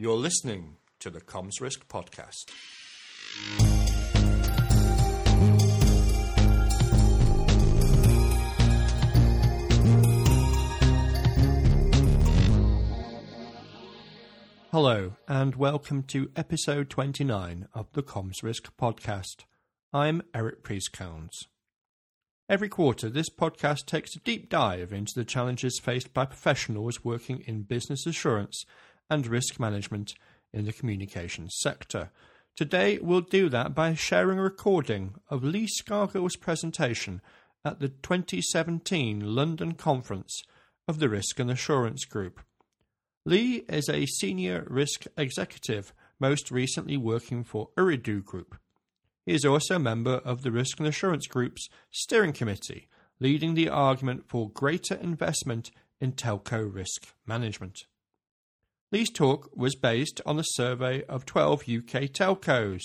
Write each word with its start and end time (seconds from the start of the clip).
You're 0.00 0.16
listening 0.16 0.76
to 1.00 1.10
the 1.10 1.20
Comms 1.20 1.60
Risk 1.60 1.86
Podcast. 1.86 2.48
Hello, 14.72 15.16
and 15.28 15.56
welcome 15.56 16.04
to 16.04 16.30
episode 16.34 16.88
29 16.88 17.68
of 17.74 17.92
the 17.92 18.02
Comms 18.02 18.42
Risk 18.42 18.74
Podcast. 18.78 19.44
I'm 19.92 20.22
Eric 20.34 20.64
Priezkalns. 20.64 21.44
Every 22.48 22.70
quarter, 22.70 23.10
this 23.10 23.28
podcast 23.28 23.84
takes 23.84 24.16
a 24.16 24.20
deep 24.20 24.48
dive 24.48 24.94
into 24.94 25.12
the 25.14 25.26
challenges 25.26 25.78
faced 25.78 26.14
by 26.14 26.24
professionals 26.24 27.04
working 27.04 27.44
in 27.46 27.64
business 27.64 28.06
assurance 28.06 28.64
and 29.10 29.26
risk 29.26 29.60
management 29.60 30.14
in 30.52 30.64
the 30.64 30.72
communications 30.72 31.54
sector. 31.60 32.10
Today, 32.56 32.98
we'll 33.00 33.20
do 33.20 33.48
that 33.48 33.74
by 33.74 33.94
sharing 33.94 34.38
a 34.38 34.42
recording 34.42 35.14
of 35.28 35.44
Lee 35.44 35.66
Scargill's 35.66 36.36
presentation 36.36 37.20
at 37.64 37.80
the 37.80 37.88
2017 37.88 39.20
London 39.20 39.72
Conference 39.72 40.42
of 40.88 40.98
the 40.98 41.08
Risk 41.08 41.38
and 41.38 41.50
Assurance 41.50 42.04
Group. 42.04 42.40
Lee 43.24 43.64
is 43.68 43.88
a 43.88 44.06
senior 44.06 44.66
risk 44.68 45.04
executive, 45.16 45.92
most 46.18 46.50
recently 46.50 46.96
working 46.96 47.44
for 47.44 47.68
Ooredoo 47.76 48.24
Group. 48.24 48.56
He 49.26 49.34
is 49.34 49.44
also 49.44 49.76
a 49.76 49.78
member 49.78 50.16
of 50.24 50.42
the 50.42 50.50
Risk 50.50 50.78
and 50.78 50.88
Assurance 50.88 51.26
Group's 51.26 51.68
steering 51.90 52.32
committee, 52.32 52.88
leading 53.20 53.54
the 53.54 53.68
argument 53.68 54.24
for 54.26 54.50
greater 54.50 54.94
investment 54.94 55.70
in 56.00 56.12
telco 56.12 56.74
risk 56.74 57.08
management. 57.26 57.84
Lee's 58.92 59.10
talk 59.10 59.50
was 59.54 59.76
based 59.76 60.20
on 60.26 60.38
a 60.38 60.44
survey 60.44 61.04
of 61.04 61.24
12 61.24 61.60
UK 61.62 62.10
telcos, 62.10 62.82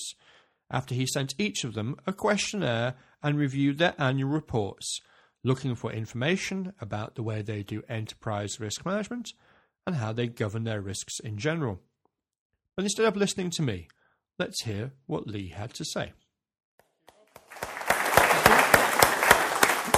after 0.70 0.94
he 0.94 1.06
sent 1.06 1.36
each 1.40 1.64
of 1.64 1.74
them 1.74 1.96
a 2.06 2.14
questionnaire 2.14 2.96
and 3.24 3.38
reviewed 3.38 3.78
their 3.78 3.96
annual 3.98 4.30
reports, 4.30 5.00
looking 5.44 5.74
for 5.76 5.92
information 5.92 6.74
about 6.80 7.16
the 7.16 7.24
way 7.24 7.42
they 7.42 7.64
do 7.64 7.82
enterprise 7.90 8.60
risk 8.60 8.86
management 8.86 9.34
and 9.88 9.96
how 9.96 10.12
they 10.12 10.28
govern 10.28 10.64
their 10.64 10.82
risks 10.82 11.20
in 11.20 11.38
general. 11.38 11.80
But 12.76 12.84
instead 12.84 13.06
of 13.06 13.16
listening 13.16 13.50
to 13.52 13.62
me, 13.62 13.88
let's 14.38 14.64
hear 14.64 14.92
what 15.06 15.28
Lee 15.28 15.50
had 15.50 15.74
to 15.76 15.86
say. 15.86 16.14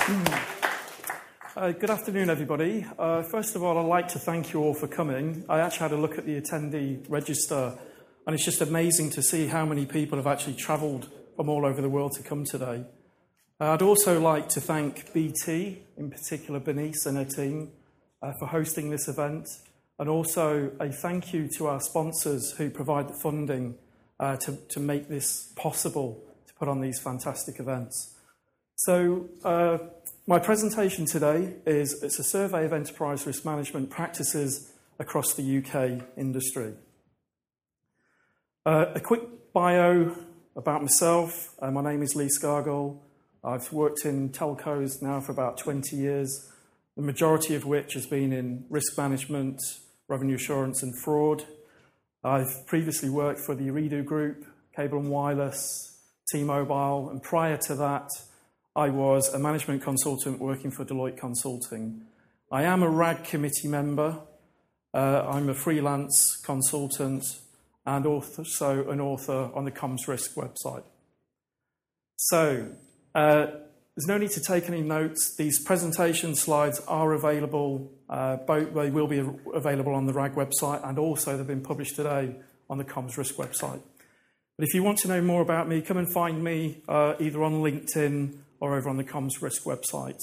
Mm. 0.07 0.56
Uh, 1.57 1.71
good 1.71 1.89
afternoon, 1.89 2.29
everybody. 2.29 2.85
Uh, 2.99 3.23
first 3.23 3.55
of 3.55 3.63
all, 3.63 3.79
I'd 3.79 3.87
like 3.87 4.09
to 4.09 4.19
thank 4.19 4.53
you 4.53 4.61
all 4.61 4.75
for 4.75 4.87
coming. 4.87 5.43
I 5.49 5.59
actually 5.59 5.89
had 5.89 5.91
a 5.93 5.97
look 5.97 6.19
at 6.19 6.25
the 6.27 6.39
attendee 6.39 7.03
register, 7.09 7.73
and 8.27 8.35
it's 8.35 8.45
just 8.45 8.61
amazing 8.61 9.09
to 9.09 9.23
see 9.23 9.47
how 9.47 9.65
many 9.65 9.87
people 9.87 10.19
have 10.19 10.27
actually 10.27 10.53
travelled 10.53 11.09
from 11.35 11.49
all 11.49 11.65
over 11.65 11.81
the 11.81 11.89
world 11.89 12.11
to 12.11 12.21
come 12.21 12.45
today. 12.45 12.85
Uh, 13.59 13.71
I'd 13.71 13.81
also 13.81 14.21
like 14.21 14.49
to 14.49 14.61
thank 14.61 15.11
BT, 15.13 15.81
in 15.97 16.11
particular 16.11 16.59
Bernice 16.59 17.07
and 17.07 17.17
her 17.17 17.25
team, 17.25 17.71
uh, 18.21 18.33
for 18.37 18.45
hosting 18.45 18.91
this 18.91 19.07
event, 19.07 19.47
and 19.97 20.07
also 20.07 20.71
a 20.79 20.91
thank 20.91 21.33
you 21.33 21.49
to 21.57 21.65
our 21.65 21.81
sponsors 21.81 22.51
who 22.51 22.69
provide 22.69 23.09
the 23.09 23.19
funding 23.23 23.79
uh, 24.19 24.37
to, 24.37 24.59
to 24.69 24.79
make 24.79 25.09
this 25.09 25.51
possible 25.55 26.23
to 26.45 26.53
put 26.53 26.67
on 26.67 26.81
these 26.81 26.99
fantastic 26.99 27.59
events. 27.59 28.13
So, 28.75 29.27
uh, 29.43 29.79
my 30.29 30.37
presentation 30.37 31.05
today 31.05 31.53
is 31.65 32.03
it's 32.03 32.19
a 32.19 32.23
survey 32.23 32.65
of 32.65 32.73
enterprise 32.73 33.25
risk 33.25 33.45
management 33.45 33.89
practices 33.89 34.73
across 34.99 35.33
the 35.33 35.57
UK 35.57 36.05
industry. 36.17 36.73
Uh, 38.65 38.87
a 38.93 38.99
quick 38.99 39.21
bio 39.53 40.13
about 40.57 40.81
myself. 40.81 41.55
Uh, 41.61 41.71
my 41.71 41.81
name 41.81 42.03
is 42.03 42.13
Lee 42.13 42.27
Scargill. 42.27 42.97
I've 43.41 43.71
worked 43.71 44.03
in 44.03 44.29
telcos 44.29 45.01
now 45.01 45.21
for 45.21 45.31
about 45.31 45.57
20 45.59 45.95
years, 45.95 46.51
the 46.97 47.03
majority 47.03 47.55
of 47.55 47.63
which 47.63 47.93
has 47.93 48.05
been 48.05 48.33
in 48.33 48.65
risk 48.69 48.97
management, 48.97 49.61
revenue 50.09 50.35
assurance, 50.35 50.83
and 50.83 50.93
fraud. 51.05 51.45
I've 52.25 52.65
previously 52.65 53.09
worked 53.09 53.39
for 53.39 53.55
the 53.55 53.69
Ooredoo 53.69 54.03
Group, 54.03 54.45
Cable 54.75 54.99
and 54.99 55.09
Wireless, 55.09 55.97
T 56.29 56.43
Mobile, 56.43 57.09
and 57.09 57.23
prior 57.23 57.55
to 57.67 57.75
that, 57.75 58.09
I 58.77 58.89
was 58.89 59.33
a 59.33 59.39
management 59.39 59.81
consultant 59.81 60.39
working 60.39 60.69
for 60.69 60.85
Deloitte 60.85 61.17
Consulting. 61.17 62.03
I 62.51 62.61
am 62.61 62.83
a 62.83 62.89
RAG 62.89 63.23
committee 63.23 63.67
member. 63.67 64.19
Uh, 64.93 65.25
I'm 65.27 65.49
a 65.49 65.55
freelance 65.55 66.39
consultant 66.45 67.25
and 67.87 68.05
also 68.05 68.87
an 68.87 69.01
author 69.01 69.49
on 69.55 69.65
the 69.65 69.71
Comms 69.71 70.07
Risk 70.07 70.35
website. 70.35 70.83
So, 72.17 72.67
uh, 73.15 73.47
there's 73.95 74.07
no 74.07 74.19
need 74.19 74.29
to 74.31 74.41
take 74.41 74.69
any 74.69 74.81
notes. 74.81 75.35
These 75.35 75.63
presentation 75.63 76.35
slides 76.35 76.79
are 76.81 77.13
available, 77.13 77.91
uh, 78.11 78.35
both, 78.35 78.75
they 78.75 78.91
will 78.91 79.07
be 79.07 79.27
available 79.55 79.95
on 79.95 80.05
the 80.05 80.13
RAG 80.13 80.35
website 80.35 80.87
and 80.87 80.99
also 80.99 81.35
they've 81.35 81.47
been 81.47 81.61
published 81.61 81.95
today 81.95 82.35
on 82.69 82.77
the 82.77 82.83
Comms 82.83 83.17
Risk 83.17 83.37
website. 83.37 83.81
But 84.55 84.67
if 84.67 84.75
you 84.75 84.83
want 84.83 84.99
to 84.99 85.07
know 85.07 85.21
more 85.21 85.41
about 85.41 85.67
me, 85.67 85.81
come 85.81 85.97
and 85.97 86.11
find 86.13 86.43
me 86.43 86.83
uh, 86.87 87.15
either 87.19 87.43
on 87.43 87.63
LinkedIn 87.63 88.37
or 88.59 88.75
over 88.75 88.89
on 88.89 88.97
the 88.97 89.03
Comms 89.03 89.41
Risk 89.41 89.63
website. 89.63 90.19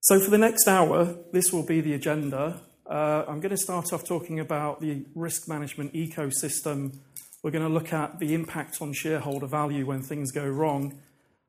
So, 0.00 0.18
for 0.18 0.30
the 0.30 0.38
next 0.38 0.66
hour, 0.66 1.16
this 1.32 1.52
will 1.52 1.62
be 1.64 1.80
the 1.80 1.94
agenda. 1.94 2.60
Uh, 2.86 3.24
I'm 3.28 3.40
going 3.40 3.50
to 3.50 3.56
start 3.56 3.92
off 3.92 4.04
talking 4.04 4.40
about 4.40 4.80
the 4.80 5.04
risk 5.14 5.48
management 5.48 5.94
ecosystem. 5.94 6.98
We're 7.42 7.52
going 7.52 7.66
to 7.66 7.72
look 7.72 7.92
at 7.92 8.18
the 8.18 8.34
impact 8.34 8.78
on 8.82 8.92
shareholder 8.92 9.46
value 9.46 9.86
when 9.86 10.02
things 10.02 10.32
go 10.32 10.44
wrong. 10.44 11.00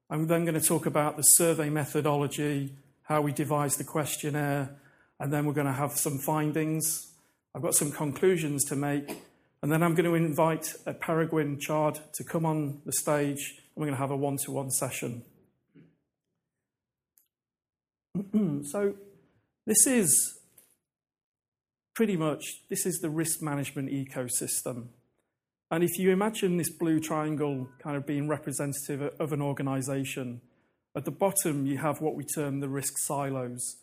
I'm 0.10 0.28
then 0.28 0.46
going 0.46 0.60
to 0.60 0.66
talk 0.66 0.86
about 0.86 1.18
the 1.18 1.24
survey 1.24 1.72
methodology, 1.72 2.76
how 3.02 3.22
we 3.22 3.32
devise 3.32 3.78
the 3.78 3.84
questionnaire, 3.84 4.76
and 5.20 5.34
then 5.34 5.46
we're 5.46 5.54
going 5.54 5.66
to 5.66 5.74
have 5.74 5.94
some 5.94 6.20
findings. 6.20 7.12
I've 7.56 7.64
got 7.64 7.74
some 7.74 7.92
conclusions 7.92 8.64
to 8.66 8.76
make, 8.76 9.18
and 9.64 9.72
then 9.72 9.82
I'm 9.82 9.96
going 9.96 10.06
to 10.06 10.14
invite 10.14 10.76
Peregrine 11.00 11.60
Chard 11.60 12.00
to 12.14 12.24
come 12.24 12.46
on 12.46 12.82
the 12.86 12.94
stage 12.94 13.63
we're 13.76 13.86
going 13.86 13.96
to 13.96 14.02
have 14.02 14.12
a 14.12 14.16
one 14.16 14.38
to 14.38 14.52
one 14.52 14.70
session. 14.70 15.24
so, 18.72 18.96
this 19.66 19.88
is 19.88 20.40
pretty 21.94 22.18
much 22.18 22.62
this 22.70 22.86
is 22.86 23.00
the 23.00 23.10
risk 23.10 23.42
management 23.42 23.90
ecosystem. 23.90 24.88
And 25.72 25.84
if 25.84 25.98
you 25.98 26.12
imagine 26.12 26.58
this 26.58 26.70
blue 26.70 27.00
triangle 27.00 27.68
kind 27.80 27.98
of 27.98 28.06
being 28.06 28.28
representative 28.28 29.14
of 29.20 29.34
an 29.34 29.42
organization, 29.42 30.42
at 30.96 31.06
the 31.06 31.12
bottom 31.12 31.66
you 31.66 31.80
have 31.80 32.02
what 32.02 32.16
we 32.16 32.24
term 32.24 32.60
the 32.60 32.70
risk 32.70 32.94
silos. 32.98 33.78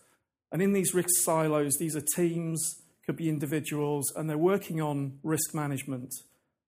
And 0.53 0.63
in 0.63 0.73
these 0.73 0.95
risk 0.95 1.11
silos, 1.23 1.77
these 1.79 1.97
are 1.97 2.05
teams, 2.15 2.83
could 3.05 3.17
be 3.17 3.29
individuals, 3.29 4.13
and 4.15 4.29
they're 4.29 4.39
working 4.39 4.81
on 4.81 5.19
risk 5.23 5.55
management. 5.55 6.13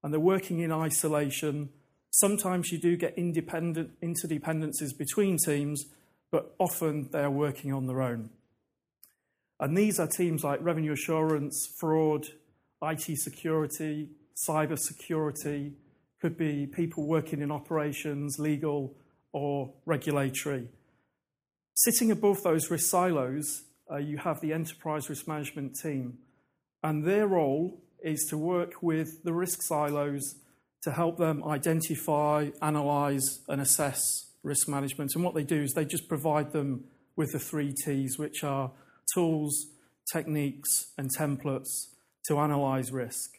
And 0.03 0.13
they're 0.13 0.21
working 0.21 0.61
in 0.61 0.73
isolation 0.73 1.71
Sometimes 2.13 2.71
you 2.71 2.79
do 2.79 2.95
get 2.95 3.17
independent 3.17 3.99
interdependencies 4.03 4.97
between 4.97 5.39
teams, 5.39 5.87
but 6.31 6.55
often 6.59 7.09
they 7.11 7.21
are 7.21 7.31
working 7.31 7.73
on 7.73 7.87
their 7.87 8.03
own. 8.03 8.29
And 9.59 9.77
these 9.77 9.99
are 9.99 10.07
teams 10.07 10.45
like 10.45 10.63
revenue 10.63 10.93
assurance, 10.93 11.73
fraud, 11.81 12.27
IT 12.83 13.19
security, 13.19 14.11
cyber 14.47 14.79
security, 14.79 15.73
could 16.21 16.37
be 16.37 16.67
people 16.67 17.07
working 17.07 17.41
in 17.41 17.51
operations, 17.51 18.39
legal, 18.39 18.95
or 19.33 19.73
regulatory. 19.87 20.69
Sitting 21.75 22.11
above 22.11 22.43
those 22.43 22.71
risk 22.71 22.91
silos, 22.91 23.63
uh, 23.91 23.97
you 23.97 24.19
have 24.19 24.41
the 24.41 24.53
enterprise 24.53 25.09
risk 25.09 25.27
management 25.27 25.79
team, 25.83 26.19
and 26.83 27.05
their 27.05 27.27
role 27.27 27.81
is 28.03 28.27
to 28.29 28.37
work 28.37 28.83
with 28.83 29.23
the 29.25 29.33
risk 29.33 29.63
silos 29.63 30.35
to 30.83 30.93
help 30.93 31.17
them 31.17 31.45
identify, 31.45 32.51
analyze, 32.61 33.41
and 33.49 33.61
assess 33.61 34.01
risk 34.43 34.69
management. 34.69 35.13
And 35.15 35.25
what 35.25 35.35
they 35.35 35.45
do 35.45 35.63
is 35.63 35.73
they 35.73 35.85
just 35.85 36.09
provide 36.09 36.53
them 36.53 36.85
with 37.17 37.33
the 37.33 37.39
three 37.39 37.73
T's, 37.85 38.19
which 38.19 38.43
are 38.43 38.73
tools, 39.15 39.67
techniques, 40.13 40.93
and 40.99 41.11
templates 41.17 41.69
to 42.27 42.39
analyze 42.39 42.91
risk. 42.91 43.31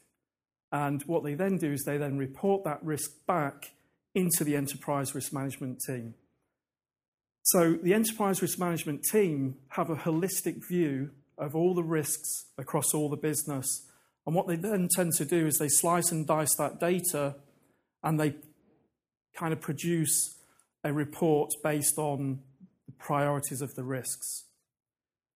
And 0.72 1.04
what 1.04 1.24
they 1.24 1.36
then 1.36 1.58
do 1.58 1.72
is 1.72 1.84
they 1.84 1.98
then 1.98 2.18
report 2.18 2.64
that 2.64 2.84
risk 2.84 3.12
back 3.28 3.72
into 4.16 4.44
the 4.44 4.56
enterprise 4.56 5.14
risk 5.14 5.34
management 5.34 5.80
team. 5.86 6.16
So 7.44 7.74
the 7.74 7.94
enterprise 7.94 8.42
risk 8.42 8.58
management 8.58 9.04
team 9.12 9.58
have 9.70 9.90
a 9.90 9.96
holistic 9.96 10.66
view 10.68 11.12
of 11.38 11.56
all 11.56 11.74
the 11.74 11.84
risks 11.84 12.46
across 12.58 12.94
all 12.94 13.10
the 13.10 13.18
business 13.18 13.66
and 14.26 14.36
what 14.36 14.48
they 14.48 14.56
then 14.56 14.88
tend 14.96 15.14
to 15.14 15.26
do 15.26 15.48
is 15.48 15.58
they 15.58 15.68
slice 15.68 16.12
and 16.12 16.26
dice 16.26 16.56
that 16.56 16.80
data 16.80 17.36
and 18.04 18.20
they 18.20 18.36
kind 19.36 19.54
of 19.54 19.60
produce 19.60 20.36
a 20.84 20.94
report 20.94 21.52
based 21.64 21.98
on 21.98 22.40
the 22.86 22.92
priorities 22.94 23.62
of 23.62 23.74
the 23.76 23.84
risks. 23.84 24.46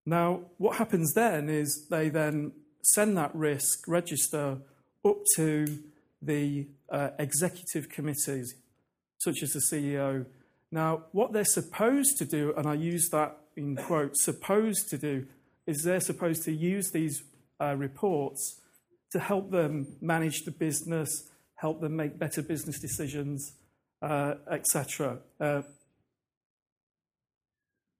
Now, 0.05 0.41
what 0.57 0.77
happens 0.77 1.13
then 1.13 1.49
is 1.49 1.87
they 1.89 2.09
then 2.09 2.53
send 2.81 3.17
that 3.17 3.35
risk 3.35 3.87
register 3.87 4.57
up 5.03 5.17
to 5.35 5.79
the 6.21 6.67
uh, 6.89 7.09
executive 7.19 7.89
committees, 7.89 8.55
such 9.17 9.43
as 9.43 9.51
the 9.51 9.59
CEO. 9.59 10.25
Now, 10.71 11.03
what 11.11 11.33
they're 11.33 11.43
supposed 11.45 12.17
to 12.19 12.25
do, 12.25 12.53
and 12.55 12.67
I 12.67 12.75
use 12.75 13.09
that 13.09 13.37
in 13.55 13.75
quotes, 13.75 14.23
supposed 14.23 14.89
to 14.89 14.97
do, 14.97 15.27
is 15.65 15.83
they're 15.83 15.99
supposed 15.99 16.43
to 16.43 16.53
use 16.53 16.91
these 16.91 17.21
uh, 17.59 17.75
reports 17.75 18.61
to 19.11 19.19
help 19.19 19.51
them 19.51 19.97
manage 20.01 20.43
the 20.43 20.51
business, 20.51 21.09
help 21.55 21.81
them 21.81 21.95
make 21.95 22.19
better 22.19 22.41
business 22.41 22.79
decisions, 22.79 23.53
uh, 24.01 24.35
etc. 24.51 25.19
Uh, 25.39 25.61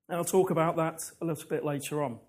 and 0.09 0.18
I'll 0.18 0.25
talk 0.25 0.51
about 0.51 0.75
that 0.77 1.00
a 1.21 1.25
little 1.25 1.48
bit 1.50 1.65
later 1.65 2.04
on. 2.04 2.19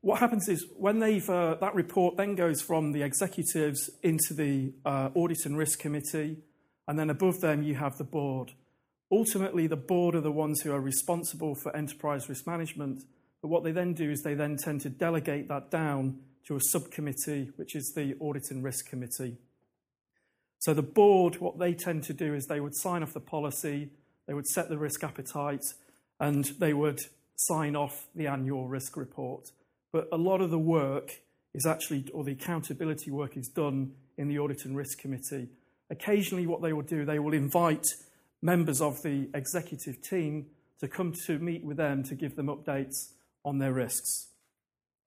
What 0.00 0.20
happens 0.20 0.48
is 0.48 0.64
when 0.76 1.00
they've 1.00 1.28
uh, 1.28 1.56
that 1.60 1.74
report 1.74 2.16
then 2.16 2.36
goes 2.36 2.62
from 2.62 2.92
the 2.92 3.02
executives 3.02 3.90
into 4.02 4.34
the 4.34 4.72
audit 4.84 5.44
and 5.44 5.58
risk 5.58 5.80
committee, 5.80 6.38
and 6.86 6.98
then 6.98 7.10
above 7.10 7.40
them 7.40 7.62
you 7.62 7.74
have 7.74 7.96
the 7.98 8.04
board. 8.04 8.52
Ultimately, 9.10 9.66
the 9.66 9.76
board 9.76 10.16
are 10.16 10.20
the 10.20 10.32
ones 10.32 10.62
who 10.62 10.72
are 10.72 10.80
responsible 10.80 11.54
for 11.54 11.74
enterprise 11.76 12.28
risk 12.28 12.46
management. 12.46 13.04
But 13.40 13.48
what 13.48 13.62
they 13.62 13.70
then 13.70 13.94
do 13.94 14.10
is 14.10 14.22
they 14.22 14.34
then 14.34 14.56
tend 14.56 14.80
to 14.80 14.90
delegate 14.90 15.48
that 15.48 15.70
down 15.70 16.18
to 16.46 16.56
a 16.56 16.60
subcommittee, 16.60 17.50
which 17.56 17.74
is 17.74 17.92
the 17.94 18.14
audit 18.20 18.50
and 18.50 18.62
risk 18.62 18.88
committee. 18.88 19.36
So 20.58 20.74
the 20.74 20.82
board, 20.82 21.36
what 21.40 21.58
they 21.58 21.74
tend 21.74 22.04
to 22.04 22.12
do 22.12 22.34
is 22.34 22.46
they 22.46 22.60
would 22.60 22.74
sign 22.74 23.02
off 23.02 23.12
the 23.12 23.20
policy, 23.20 23.90
they 24.26 24.34
would 24.34 24.46
set 24.46 24.68
the 24.68 24.78
risk 24.78 25.04
appetite, 25.04 25.64
and 26.18 26.44
they 26.58 26.72
would 26.72 27.00
sign 27.36 27.76
off 27.76 28.06
the 28.14 28.26
annual 28.26 28.66
risk 28.66 28.96
report. 28.96 29.50
But 29.92 30.08
a 30.12 30.16
lot 30.16 30.40
of 30.40 30.50
the 30.50 30.58
work 30.58 31.20
is 31.54 31.66
actually, 31.66 32.08
or 32.12 32.24
the 32.24 32.32
accountability 32.32 33.10
work 33.10 33.36
is 33.36 33.48
done 33.48 33.92
in 34.16 34.28
the 34.28 34.38
audit 34.38 34.64
and 34.64 34.76
risk 34.76 34.98
committee. 34.98 35.48
Occasionally, 35.90 36.46
what 36.46 36.62
they 36.62 36.72
will 36.72 36.82
do, 36.82 37.04
they 37.04 37.18
will 37.18 37.34
invite 37.34 37.86
members 38.42 38.80
of 38.80 39.02
the 39.02 39.28
executive 39.34 40.00
team 40.02 40.46
to 40.80 40.88
come 40.88 41.12
to 41.26 41.38
meet 41.38 41.64
with 41.64 41.76
them 41.76 42.02
to 42.04 42.14
give 42.14 42.36
them 42.36 42.46
updates 42.46 43.12
on 43.44 43.58
their 43.58 43.72
risks. 43.72 44.28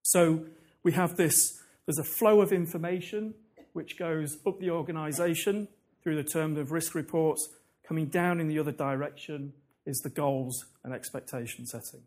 So 0.02 0.46
we 0.84 0.92
have 0.94 1.16
this 1.18 1.60
there's 1.86 1.98
a 1.98 2.04
flow 2.04 2.42
of 2.42 2.52
information 2.52 3.34
which 3.74 3.98
goes 3.98 4.38
up 4.46 4.60
the 4.60 4.70
organisation 4.70 5.68
through 6.04 6.16
the 6.16 6.24
term 6.24 6.56
of 6.58 6.72
risk 6.72 6.94
reports, 6.94 7.50
coming 7.88 8.06
down 8.06 8.40
in 8.40 8.48
the 8.48 8.60
other 8.60 8.72
direction 8.72 9.54
is 9.86 9.98
the 10.00 10.10
goals 10.10 10.66
and 10.84 10.94
expectation 10.94 11.66
setting. 11.66 12.04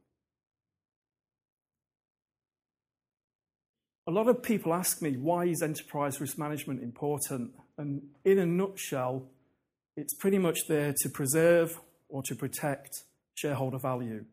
A 4.07 4.11
lot 4.13 4.29
of 4.29 4.43
people 4.43 4.73
ask 4.73 5.03
me, 5.03 5.17
why 5.17 5.47
is 5.47 5.63
enterprise 5.63 6.21
risk 6.21 6.39
management 6.39 6.83
important? 6.83 7.53
And 7.79 8.03
in 8.25 8.39
a 8.39 8.47
nutshell, 8.47 9.29
it's 9.97 10.15
pretty 10.15 10.39
much 10.39 10.61
there 10.69 10.95
to 10.99 11.09
preserve 11.09 11.81
or 12.09 12.23
to 12.25 12.35
protect 12.35 13.03
shareholder 13.35 13.79
value. 13.79 14.25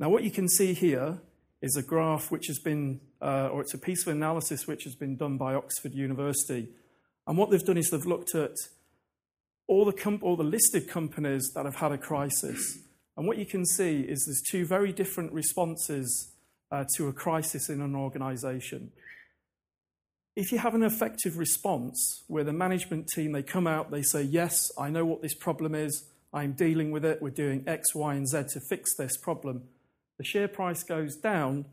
Now, 0.00 0.08
what 0.08 0.24
you 0.24 0.30
can 0.30 0.48
see 0.48 0.74
here 0.74 1.18
is 1.60 1.76
a 1.76 1.82
graph 1.82 2.30
which 2.30 2.46
has 2.46 2.58
been, 2.58 3.00
uh, 3.20 3.48
or 3.48 3.60
it's 3.60 3.74
a 3.74 3.78
piece 3.78 4.06
of 4.06 4.12
analysis 4.14 4.66
which 4.66 4.84
has 4.84 4.94
been 4.94 5.16
done 5.16 5.36
by 5.36 5.54
Oxford 5.54 5.92
University. 5.92 6.68
And 7.26 7.36
what 7.36 7.50
they've 7.50 7.64
done 7.64 7.78
is 7.78 7.90
they've 7.90 8.06
looked 8.06 8.34
at 8.34 8.54
all 9.66 9.84
the, 9.84 10.18
all 10.22 10.36
the 10.36 10.44
listed 10.44 10.88
companies 10.88 11.50
that 11.54 11.64
have 11.64 11.76
had 11.76 11.92
a 11.92 11.98
crisis. 11.98 12.78
And 13.16 13.26
what 13.26 13.38
you 13.38 13.46
can 13.46 13.66
see 13.66 14.00
is 14.00 14.24
there's 14.24 14.42
two 14.48 14.64
very 14.64 14.92
different 14.92 15.32
responses 15.32 16.32
uh, 16.70 16.84
to 16.96 17.08
a 17.08 17.12
crisis 17.12 17.68
in 17.68 17.80
an 17.80 17.96
organization. 17.96 18.92
If 20.36 20.52
you 20.52 20.58
have 20.58 20.76
an 20.76 20.84
effective 20.84 21.36
response 21.36 22.22
where 22.28 22.44
the 22.44 22.52
management 22.52 23.08
team 23.08 23.32
they 23.32 23.42
come 23.42 23.66
out, 23.66 23.90
they 23.90 24.02
say, 24.02 24.22
Yes, 24.22 24.70
I 24.78 24.88
know 24.88 25.04
what 25.04 25.20
this 25.20 25.34
problem 25.34 25.74
is, 25.74 26.04
I'm 26.32 26.52
dealing 26.52 26.92
with 26.92 27.04
it, 27.04 27.20
we're 27.20 27.30
doing 27.30 27.64
X, 27.66 27.94
Y, 27.94 28.14
and 28.14 28.28
Z 28.28 28.44
to 28.52 28.60
fix 28.68 28.94
this 28.96 29.16
problem 29.16 29.64
the 30.18 30.24
share 30.24 30.48
price 30.48 30.82
goes 30.82 31.16
down, 31.16 31.64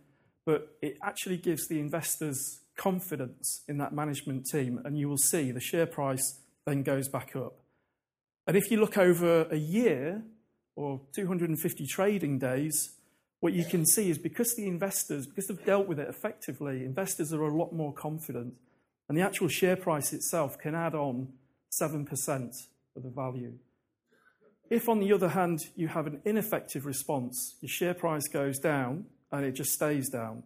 but 0.46 0.78
it 0.82 0.98
actually 1.04 1.38
gives 1.38 1.68
the 1.68 1.80
investors 1.80 2.62
confidence 2.78 3.64
in 3.68 3.78
that 3.80 3.94
management 3.94 4.46
team, 4.46 4.80
and 4.86 4.98
you 4.98 5.10
will 5.10 5.18
see 5.18 5.52
the 5.52 5.60
share 5.60 5.86
price 5.86 6.40
then 6.66 6.84
goes 6.84 7.08
back 7.08 7.36
up. 7.36 7.56
And 8.48 8.56
if 8.56 8.70
you 8.70 8.80
look 8.80 8.98
over 8.98 9.48
a 9.50 9.58
year 9.58 10.24
or 10.76 11.02
250 11.14 11.88
trading 11.88 12.38
days, 12.38 12.92
what 13.40 13.54
you 13.54 13.66
can 13.66 13.86
see 13.86 14.10
is 14.10 14.18
because 14.18 14.56
the 14.56 14.68
investors, 14.68 15.26
because 15.26 15.48
they've 15.48 15.66
dealt 15.66 15.88
with 15.88 16.00
it 16.00 16.08
effectively, 16.08 16.84
investors 16.84 17.34
are 17.34 17.44
a 17.44 17.56
lot 17.56 17.74
more 17.74 17.94
confident, 17.94 18.54
and 19.08 19.18
the 19.18 19.22
actual 19.22 19.48
share 19.48 19.76
price 19.76 20.14
itself 20.14 20.58
can 20.58 20.76
add 20.76 20.96
on 20.96 21.30
7% 21.82 22.68
of 22.96 23.04
the 23.04 23.10
value. 23.10 23.54
If, 24.70 24.90
on 24.90 25.00
the 25.00 25.14
other 25.14 25.30
hand, 25.30 25.60
you 25.76 25.88
have 25.90 26.08
an 26.08 26.22
ineffective 26.26 26.86
response, 26.86 27.56
your 27.62 27.70
share 27.70 27.94
price 27.94 28.28
goes 28.28 28.58
down 28.58 29.06
and 29.32 29.46
it 29.46 29.52
just 29.52 29.72
stays 29.72 30.10
down. 30.10 30.44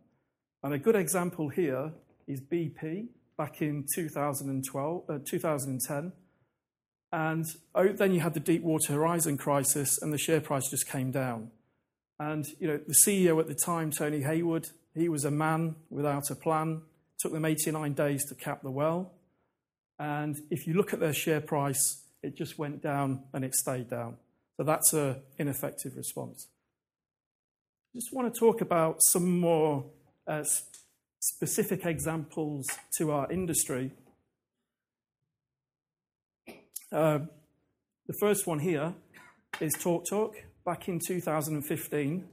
And 0.61 0.73
a 0.73 0.77
good 0.77 0.95
example 0.95 1.49
here 1.49 1.93
is 2.27 2.41
BP 2.41 3.07
back 3.37 3.61
in 3.61 3.85
2012, 3.95 5.03
uh, 5.09 5.19
2010. 5.25 6.11
And 7.11 7.45
oh, 7.73 7.87
then 7.87 8.13
you 8.13 8.19
had 8.19 8.33
the 8.33 8.39
Deepwater 8.39 8.93
Horizon 8.93 9.37
crisis, 9.37 9.99
and 10.01 10.13
the 10.13 10.17
share 10.17 10.41
price 10.41 10.69
just 10.69 10.87
came 10.87 11.11
down. 11.11 11.49
And 12.19 12.45
you 12.59 12.67
know, 12.67 12.79
the 12.85 12.95
CEO 13.05 13.39
at 13.39 13.47
the 13.47 13.55
time, 13.55 13.91
Tony 13.91 14.21
Hayward, 14.21 14.67
he 14.93 15.09
was 15.09 15.23
a 15.23 15.31
man 15.31 15.75
without 15.89 16.29
a 16.29 16.35
plan. 16.35 16.81
Took 17.19 17.31
them 17.31 17.45
89 17.45 17.93
days 17.93 18.25
to 18.27 18.35
cap 18.35 18.61
the 18.61 18.71
well. 18.71 19.13
And 19.97 20.37
if 20.49 20.67
you 20.67 20.73
look 20.73 20.93
at 20.93 20.99
their 20.99 21.13
share 21.13 21.41
price, 21.41 22.03
it 22.21 22.35
just 22.35 22.57
went 22.57 22.81
down 22.81 23.23
and 23.33 23.43
it 23.45 23.55
stayed 23.55 23.89
down. 23.89 24.17
So 24.57 24.63
that's 24.63 24.93
an 24.93 25.21
ineffective 25.37 25.95
response. 25.95 26.47
I 27.93 27.97
just 27.97 28.13
want 28.13 28.33
to 28.33 28.39
talk 28.39 28.61
about 28.61 28.97
some 29.01 29.39
more 29.39 29.85
uh, 30.27 30.43
specific 31.19 31.85
examples 31.85 32.67
to 32.97 33.11
our 33.11 33.31
industry. 33.31 33.91
Uh, 36.91 37.19
the 38.07 38.13
first 38.19 38.47
one 38.47 38.59
here 38.59 38.93
is 39.59 39.75
TalkTalk. 39.75 40.33
Back 40.65 40.87
in 40.87 40.99
2015, 40.99 42.27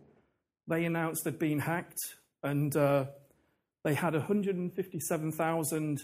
they 0.69 0.85
announced 0.85 1.25
they'd 1.25 1.39
been 1.39 1.61
hacked 1.61 2.01
and 2.43 2.77
uh, 2.77 3.05
they 3.85 3.95
had 3.95 4.15
157,000 4.15 6.01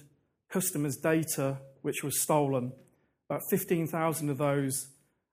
customers' 0.50 0.96
data 0.96 1.58
which 1.82 2.04
was 2.04 2.20
stolen. 2.22 2.72
About 3.28 3.42
15,000 3.50 4.28
of 4.30 4.38
those 4.38 4.88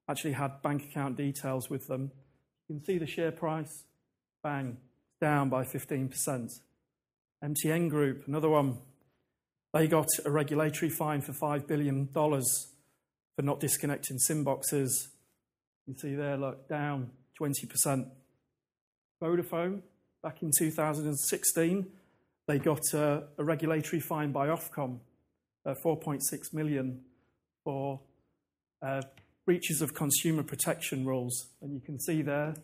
actually 0.09 0.33
had 0.33 0.61
bank 0.61 0.83
account 0.83 1.17
details 1.17 1.69
with 1.69 1.87
them. 1.87 2.11
You 2.67 2.75
can 2.75 2.85
see 2.85 2.97
the 2.97 3.07
share 3.07 3.31
price, 3.31 3.83
bang, 4.43 4.77
down 5.21 5.49
by 5.49 5.63
15%. 5.63 6.49
MTN 7.43 7.89
Group, 7.89 8.27
another 8.27 8.49
one, 8.49 8.79
they 9.73 9.87
got 9.87 10.07
a 10.25 10.31
regulatory 10.31 10.89
fine 10.89 11.21
for 11.21 11.33
$5 11.33 11.67
billion 11.67 12.07
for 12.13 13.41
not 13.41 13.59
disconnecting 13.59 14.17
SIM 14.17 14.43
boxes. 14.43 15.09
You 15.87 15.95
see 15.95 16.15
there, 16.15 16.37
look, 16.37 16.67
down 16.67 17.11
20%. 17.39 18.09
Vodafone, 19.21 19.81
back 20.23 20.41
in 20.41 20.51
2016, 20.57 21.87
they 22.47 22.59
got 22.59 22.93
a, 22.93 23.23
a 23.37 23.43
regulatory 23.43 23.99
fine 23.99 24.31
by 24.31 24.47
Ofcom, 24.47 24.99
uh, 25.65 25.75
4.6 25.85 26.21
million 26.53 27.01
for 27.63 27.99
uh, 28.81 29.01
breaches 29.45 29.81
of 29.81 29.93
consumer 29.93 30.43
protection 30.43 31.05
rules. 31.05 31.47
And 31.61 31.73
you 31.73 31.79
can 31.79 31.99
see 31.99 32.21
there, 32.21 32.55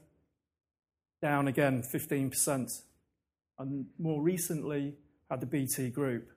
down 1.21 1.47
again 1.47 1.83
15%. 1.93 2.69
And 3.57 3.85
more 3.97 4.21
recently, 4.21 4.93
had 5.29 5.39
the 5.39 5.47
BT 5.47 5.89
Group. 5.89 6.29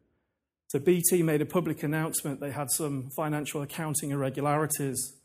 So 0.69 0.79
BT 0.79 1.23
made 1.23 1.41
a 1.41 1.47
public 1.47 1.83
announcement 1.83 2.41
they 2.41 2.51
had 2.51 2.71
some 2.71 3.11
financial 3.17 3.63
accounting 3.63 4.11
irregularities. 4.11 5.17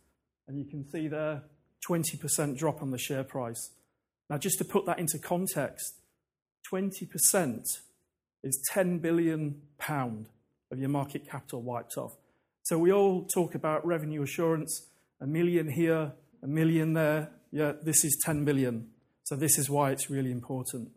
And 0.48 0.58
you 0.58 0.66
can 0.66 0.90
see 0.90 1.08
there, 1.08 1.44
20% 1.90 2.58
drop 2.58 2.82
on 2.82 2.92
the 2.92 2.98
share 2.98 3.24
price. 3.24 3.72
Now, 4.30 4.38
just 4.38 4.58
to 4.60 4.66
put 4.66 4.86
that 4.86 5.00
into 5.00 5.20
context, 5.20 5.96
20% 6.72 7.64
is 8.44 8.64
10 8.72 9.00
billion 9.00 9.62
pound 9.78 10.30
of 10.72 10.80
your 10.80 10.90
market 10.90 11.30
capital 11.30 11.62
wiped 11.62 11.98
off. 11.98 12.16
So 12.64 12.78
we 12.78 12.94
all 12.94 13.26
talk 13.26 13.56
about 13.56 13.86
revenue 13.86 14.24
assurance, 14.24 14.88
a 15.20 15.28
million 15.28 15.70
here, 15.70 16.14
a 16.42 16.48
million 16.48 16.94
there. 16.94 17.32
Yeah, 17.52 17.74
this 17.84 18.06
is 18.06 18.18
10 18.26 18.46
billion. 18.46 18.88
So 19.24 19.36
this 19.36 19.58
is 19.58 19.70
why 19.70 19.92
it's 19.92 20.10
really 20.10 20.32
important. 20.32 20.90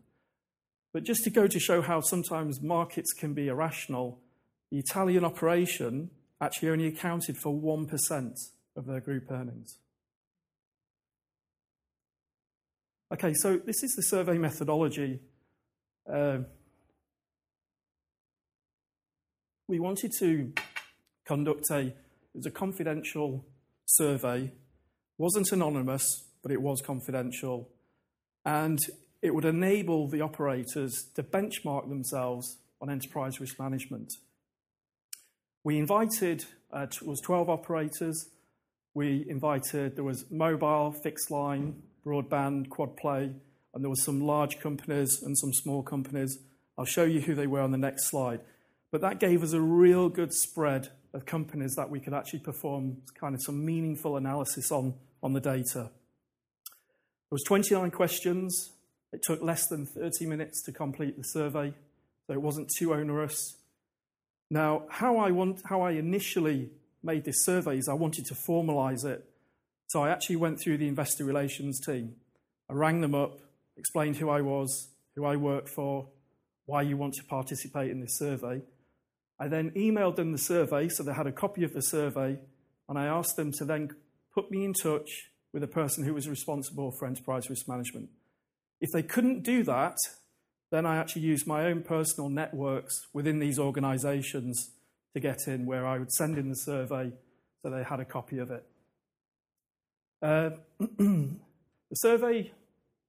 But 0.93 1.03
just 1.03 1.25
to 1.25 1.29
go 1.29 1.45
to 1.45 1.59
show 1.59 1.81
how 1.81 1.99
sometimes 1.99 2.61
markets 2.61 3.11
can 3.13 3.33
be 3.33 3.49
irrational, 3.49 4.19
the 4.71 4.79
Italian 4.79 5.25
operation 5.25 6.09
actually 6.39 6.69
only 6.69 6.87
accounted 6.87 7.37
for 7.37 7.53
1% 7.53 8.33
of 8.75 8.85
their 8.85 9.01
group 9.01 9.29
earnings. 9.29 9.77
Okay, 13.13 13.33
so 13.33 13.57
this 13.57 13.83
is 13.83 13.93
the 13.95 14.03
survey 14.03 14.37
methodology. 14.37 15.19
Uh, 16.11 16.39
we 19.67 19.79
wanted 19.79 20.13
to 20.19 20.53
conduct 21.27 21.65
a, 21.71 21.79
it 21.79 21.95
was 22.33 22.45
a 22.45 22.51
confidential 22.51 23.45
survey, 23.85 24.51
wasn't 25.17 25.51
anonymous, 25.51 26.23
but 26.41 26.51
it 26.51 26.61
was 26.61 26.81
confidential. 26.81 27.69
And 28.45 28.79
it 29.21 29.35
would 29.35 29.45
enable 29.45 30.07
the 30.07 30.21
operators 30.21 30.93
to 31.15 31.23
benchmark 31.23 31.89
themselves 31.89 32.57
on 32.81 32.89
enterprise 32.89 33.39
risk 33.39 33.59
management. 33.59 34.13
We 35.63 35.77
invited, 35.77 36.45
uh, 36.71 36.87
was 37.01 37.19
12 37.21 37.49
operators. 37.49 38.29
We 38.93 39.25
invited, 39.27 39.95
there 39.95 40.03
was 40.03 40.25
mobile, 40.31 40.91
fixed 41.03 41.29
line, 41.29 41.81
broadband, 42.05 42.69
quad 42.69 42.95
play, 42.95 43.33
and 43.73 43.83
there 43.83 43.89
were 43.89 43.95
some 43.95 44.21
large 44.21 44.59
companies 44.59 45.21
and 45.21 45.37
some 45.37 45.51
small 45.53 45.83
companies. 45.83 46.37
I'll 46.77 46.85
show 46.85 47.03
you 47.03 47.21
who 47.21 47.35
they 47.35 47.47
were 47.47 47.61
on 47.61 47.71
the 47.71 47.77
next 47.77 48.09
slide. 48.09 48.39
But 48.91 49.01
that 49.01 49.19
gave 49.19 49.43
us 49.43 49.53
a 49.53 49.59
real 49.59 50.09
good 50.09 50.33
spread 50.33 50.89
of 51.13 51.25
companies 51.25 51.75
that 51.75 51.89
we 51.89 51.99
could 51.99 52.13
actually 52.13 52.39
perform 52.39 52.97
kind 53.19 53.35
of 53.35 53.41
some 53.41 53.65
meaningful 53.65 54.17
analysis 54.17 54.71
on, 54.71 54.93
on 55.23 55.33
the 55.33 55.39
data. 55.39 55.89
There 57.29 57.31
was 57.31 57.43
29 57.43 57.91
questions. 57.91 58.71
It 59.11 59.21
took 59.23 59.41
less 59.41 59.67
than 59.67 59.85
30 59.85 60.25
minutes 60.25 60.61
to 60.63 60.71
complete 60.71 61.17
the 61.17 61.23
survey, 61.23 61.73
so 62.25 62.33
it 62.33 62.41
wasn't 62.41 62.69
too 62.77 62.93
onerous. 62.93 63.57
Now, 64.49 64.83
how 64.89 65.17
I, 65.17 65.31
want, 65.31 65.61
how 65.65 65.81
I 65.81 65.91
initially 65.91 66.69
made 67.03 67.25
this 67.25 67.43
survey 67.43 67.77
is 67.77 67.89
I 67.89 67.93
wanted 67.93 68.25
to 68.27 68.33
formalize 68.33 69.05
it. 69.05 69.25
So 69.87 70.03
I 70.03 70.09
actually 70.09 70.35
went 70.35 70.59
through 70.59 70.77
the 70.77 70.87
investor 70.87 71.23
relations 71.23 71.79
team. 71.79 72.15
I 72.69 72.73
rang 72.73 73.01
them 73.01 73.15
up, 73.15 73.39
explained 73.77 74.17
who 74.17 74.29
I 74.29 74.41
was, 74.41 74.89
who 75.15 75.25
I 75.25 75.37
work 75.37 75.67
for, 75.67 76.07
why 76.65 76.81
you 76.81 76.97
want 76.97 77.13
to 77.15 77.23
participate 77.23 77.91
in 77.91 78.01
this 78.01 78.17
survey. 78.17 78.61
I 79.39 79.47
then 79.47 79.71
emailed 79.71 80.15
them 80.15 80.31
the 80.31 80.37
survey, 80.37 80.89
so 80.89 81.03
they 81.03 81.13
had 81.13 81.27
a 81.27 81.31
copy 81.31 81.63
of 81.63 81.73
the 81.73 81.81
survey, 81.81 82.39
and 82.89 82.97
I 82.97 83.05
asked 83.05 83.35
them 83.35 83.51
to 83.53 83.65
then 83.65 83.89
put 84.33 84.49
me 84.49 84.65
in 84.65 84.73
touch 84.73 85.29
with 85.53 85.63
a 85.63 85.67
person 85.67 86.03
who 86.03 86.13
was 86.13 86.27
responsible 86.27 86.91
for 86.91 87.07
enterprise 87.07 87.49
risk 87.49 87.67
management. 87.67 88.09
If 88.81 88.91
they 88.91 89.03
couldn't 89.03 89.43
do 89.43 89.63
that, 89.63 89.97
then 90.71 90.85
I 90.85 90.97
actually 90.97 91.23
used 91.23 91.47
my 91.47 91.65
own 91.65 91.83
personal 91.83 92.29
networks 92.29 93.07
within 93.13 93.39
these 93.39 93.57
organizations 93.59 94.71
to 95.13 95.19
get 95.19 95.47
in, 95.47 95.65
where 95.65 95.85
I 95.85 95.97
would 95.99 96.11
send 96.11 96.37
in 96.37 96.49
the 96.49 96.55
survey 96.55 97.11
so 97.61 97.69
they 97.69 97.83
had 97.83 97.99
a 97.99 98.05
copy 98.05 98.39
of 98.39 98.51
it. 98.51 98.65
Uh, 100.21 100.49
the 100.79 101.95
survey 101.95 102.51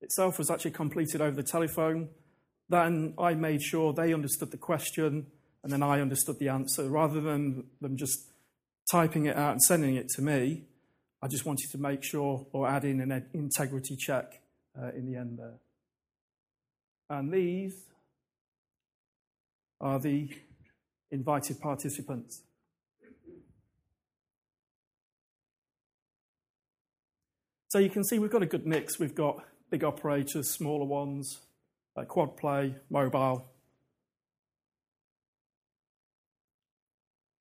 itself 0.00 0.38
was 0.38 0.50
actually 0.50 0.70
completed 0.72 1.20
over 1.20 1.36
the 1.36 1.42
telephone. 1.42 2.08
Then 2.68 3.14
I 3.18 3.34
made 3.34 3.62
sure 3.62 3.92
they 3.92 4.12
understood 4.12 4.50
the 4.50 4.58
question 4.58 5.26
and 5.62 5.72
then 5.72 5.82
I 5.82 6.00
understood 6.00 6.38
the 6.38 6.48
answer. 6.48 6.88
Rather 6.88 7.20
than 7.20 7.64
them 7.80 7.96
just 7.96 8.30
typing 8.90 9.26
it 9.26 9.36
out 9.36 9.52
and 9.52 9.62
sending 9.62 9.96
it 9.96 10.08
to 10.10 10.22
me, 10.22 10.64
I 11.22 11.28
just 11.28 11.44
wanted 11.44 11.70
to 11.72 11.78
make 11.78 12.04
sure 12.04 12.46
or 12.52 12.68
add 12.68 12.84
in 12.84 13.00
an 13.00 13.26
integrity 13.34 13.96
check 13.96 14.40
uh, 14.80 14.90
in 14.96 15.10
the 15.10 15.18
end 15.18 15.38
there. 15.38 15.58
And 17.10 17.32
these 17.32 17.74
are 19.80 19.98
the 19.98 20.28
invited 21.10 21.60
participants. 21.60 22.42
So 27.68 27.78
you 27.78 27.90
can 27.90 28.04
see 28.04 28.18
we've 28.18 28.30
got 28.30 28.42
a 28.42 28.46
good 28.46 28.66
mix. 28.66 28.98
We've 28.98 29.14
got 29.14 29.44
big 29.70 29.84
operators, 29.84 30.50
smaller 30.50 30.86
ones, 30.86 31.40
uh, 31.96 32.04
quad 32.04 32.36
play, 32.36 32.76
mobile. 32.90 33.50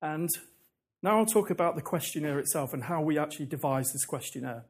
And 0.00 0.28
now 1.02 1.18
I'll 1.18 1.26
talk 1.26 1.50
about 1.50 1.76
the 1.76 1.82
questionnaire 1.82 2.38
itself 2.38 2.72
and 2.72 2.84
how 2.84 3.02
we 3.02 3.18
actually 3.18 3.46
devised 3.46 3.94
this 3.94 4.04
questionnaire. 4.04 4.64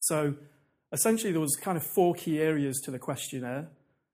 So 0.00 0.34
essentially, 0.92 1.32
there 1.32 1.40
was 1.40 1.56
kind 1.56 1.76
of 1.76 1.84
four 1.84 2.14
key 2.14 2.40
areas 2.40 2.80
to 2.84 2.90
the 2.90 2.98
questionnaire. 2.98 3.68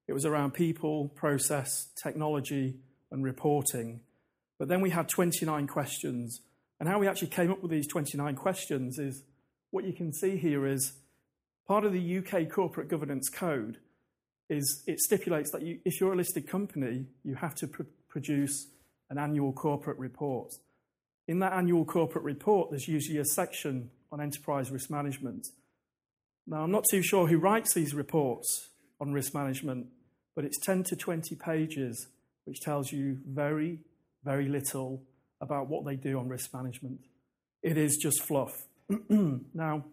It 0.08 0.12
was 0.12 0.24
around 0.24 0.52
people, 0.52 1.08
process, 1.14 1.88
technology, 2.02 2.76
and 3.10 3.24
reporting. 3.24 4.00
But 4.58 4.68
then 4.68 4.80
we 4.80 4.90
had 4.90 5.08
29 5.08 5.66
questions. 5.66 6.40
And 6.80 6.88
how 6.88 6.98
we 6.98 7.08
actually 7.08 7.28
came 7.28 7.50
up 7.50 7.62
with 7.62 7.70
these 7.70 7.86
29 7.86 8.34
questions 8.36 8.98
is 8.98 9.22
what 9.70 9.84
you 9.84 9.92
can 9.92 10.12
see 10.12 10.36
here 10.36 10.66
is 10.66 10.92
part 11.66 11.84
of 11.84 11.92
the 11.92 12.18
UK 12.18 12.48
Corporate 12.48 12.88
Governance 12.88 13.28
Code 13.28 13.78
is 14.48 14.84
it 14.86 15.00
stipulates 15.00 15.50
that 15.50 15.62
you, 15.62 15.80
if 15.84 16.00
you're 16.00 16.12
a 16.12 16.16
listed 16.16 16.46
company, 16.46 17.06
you 17.24 17.34
have 17.34 17.54
to 17.56 17.66
pr- 17.66 17.82
produce 18.08 18.68
an 19.10 19.18
annual 19.18 19.52
corporate 19.52 19.98
report. 19.98 20.52
In 21.28 21.38
that 21.40 21.52
annual 21.52 21.84
corporate 21.84 22.24
report, 22.24 22.70
there's 22.70 22.88
usually 22.88 23.18
a 23.18 23.24
section 23.24 23.90
on 24.12 24.20
enterprise 24.20 24.70
risk 24.70 24.90
management. 24.90 25.46
Now, 26.46 26.62
I'm 26.62 26.70
not 26.70 26.84
too 26.90 27.02
sure 27.02 27.26
who 27.26 27.38
writes 27.38 27.74
these 27.74 27.94
reports 27.94 28.70
on 29.00 29.12
risk 29.12 29.34
management, 29.34 29.88
but 30.34 30.44
it's 30.44 30.58
10 30.64 30.84
to 30.84 30.96
20 30.96 31.34
pages, 31.34 32.08
which 32.44 32.60
tells 32.60 32.92
you 32.92 33.18
very, 33.26 33.80
very 34.24 34.48
little 34.48 35.02
about 35.40 35.68
what 35.68 35.84
they 35.84 35.96
do 35.96 36.18
on 36.18 36.28
risk 36.28 36.54
management. 36.54 37.00
It 37.62 37.76
is 37.76 37.96
just 37.96 38.22
fluff. 38.22 38.52
now, 39.08 39.84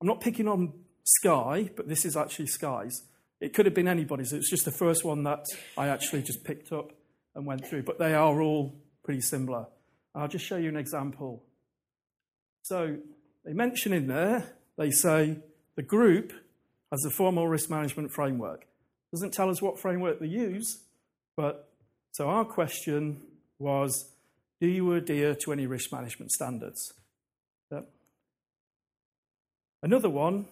I'm 0.00 0.08
not 0.08 0.20
picking 0.20 0.48
on 0.48 0.72
Sky, 1.04 1.70
but 1.76 1.88
this 1.88 2.04
is 2.04 2.16
actually 2.16 2.46
Sky's. 2.46 3.02
It 3.40 3.52
could 3.52 3.66
have 3.66 3.74
been 3.74 3.88
anybody's. 3.88 4.32
It's 4.32 4.50
just 4.50 4.64
the 4.64 4.72
first 4.72 5.04
one 5.04 5.22
that 5.24 5.44
I 5.76 5.88
actually 5.88 6.22
just 6.22 6.44
picked 6.44 6.72
up 6.72 6.92
and 7.34 7.46
went 7.46 7.66
through, 7.66 7.82
but 7.82 7.98
they 7.98 8.14
are 8.14 8.40
all 8.40 8.74
pretty 9.02 9.20
similar. 9.20 9.66
I'll 10.14 10.28
just 10.28 10.44
show 10.44 10.56
you 10.56 10.68
an 10.68 10.76
example. 10.76 11.42
So 12.62 12.96
they 13.44 13.52
mention 13.52 13.92
in 13.92 14.06
there, 14.06 14.54
they 14.78 14.90
say 14.90 15.38
the 15.76 15.82
group 15.82 16.32
has 16.90 17.04
a 17.04 17.10
formal 17.10 17.48
risk 17.48 17.68
management 17.68 18.12
framework. 18.12 18.66
Doesn't 19.12 19.32
tell 19.32 19.50
us 19.50 19.60
what 19.60 19.78
framework 19.78 20.20
they 20.20 20.26
use, 20.26 20.82
but 21.36 21.68
so 22.12 22.28
our 22.28 22.44
question 22.44 23.20
was 23.58 24.10
do 24.60 24.68
you 24.68 24.92
adhere 24.94 25.34
to 25.34 25.52
any 25.52 25.66
risk 25.66 25.92
management 25.92 26.30
standards? 26.30 26.92
Yep. 27.70 27.88
Another 29.82 30.08
one, 30.08 30.46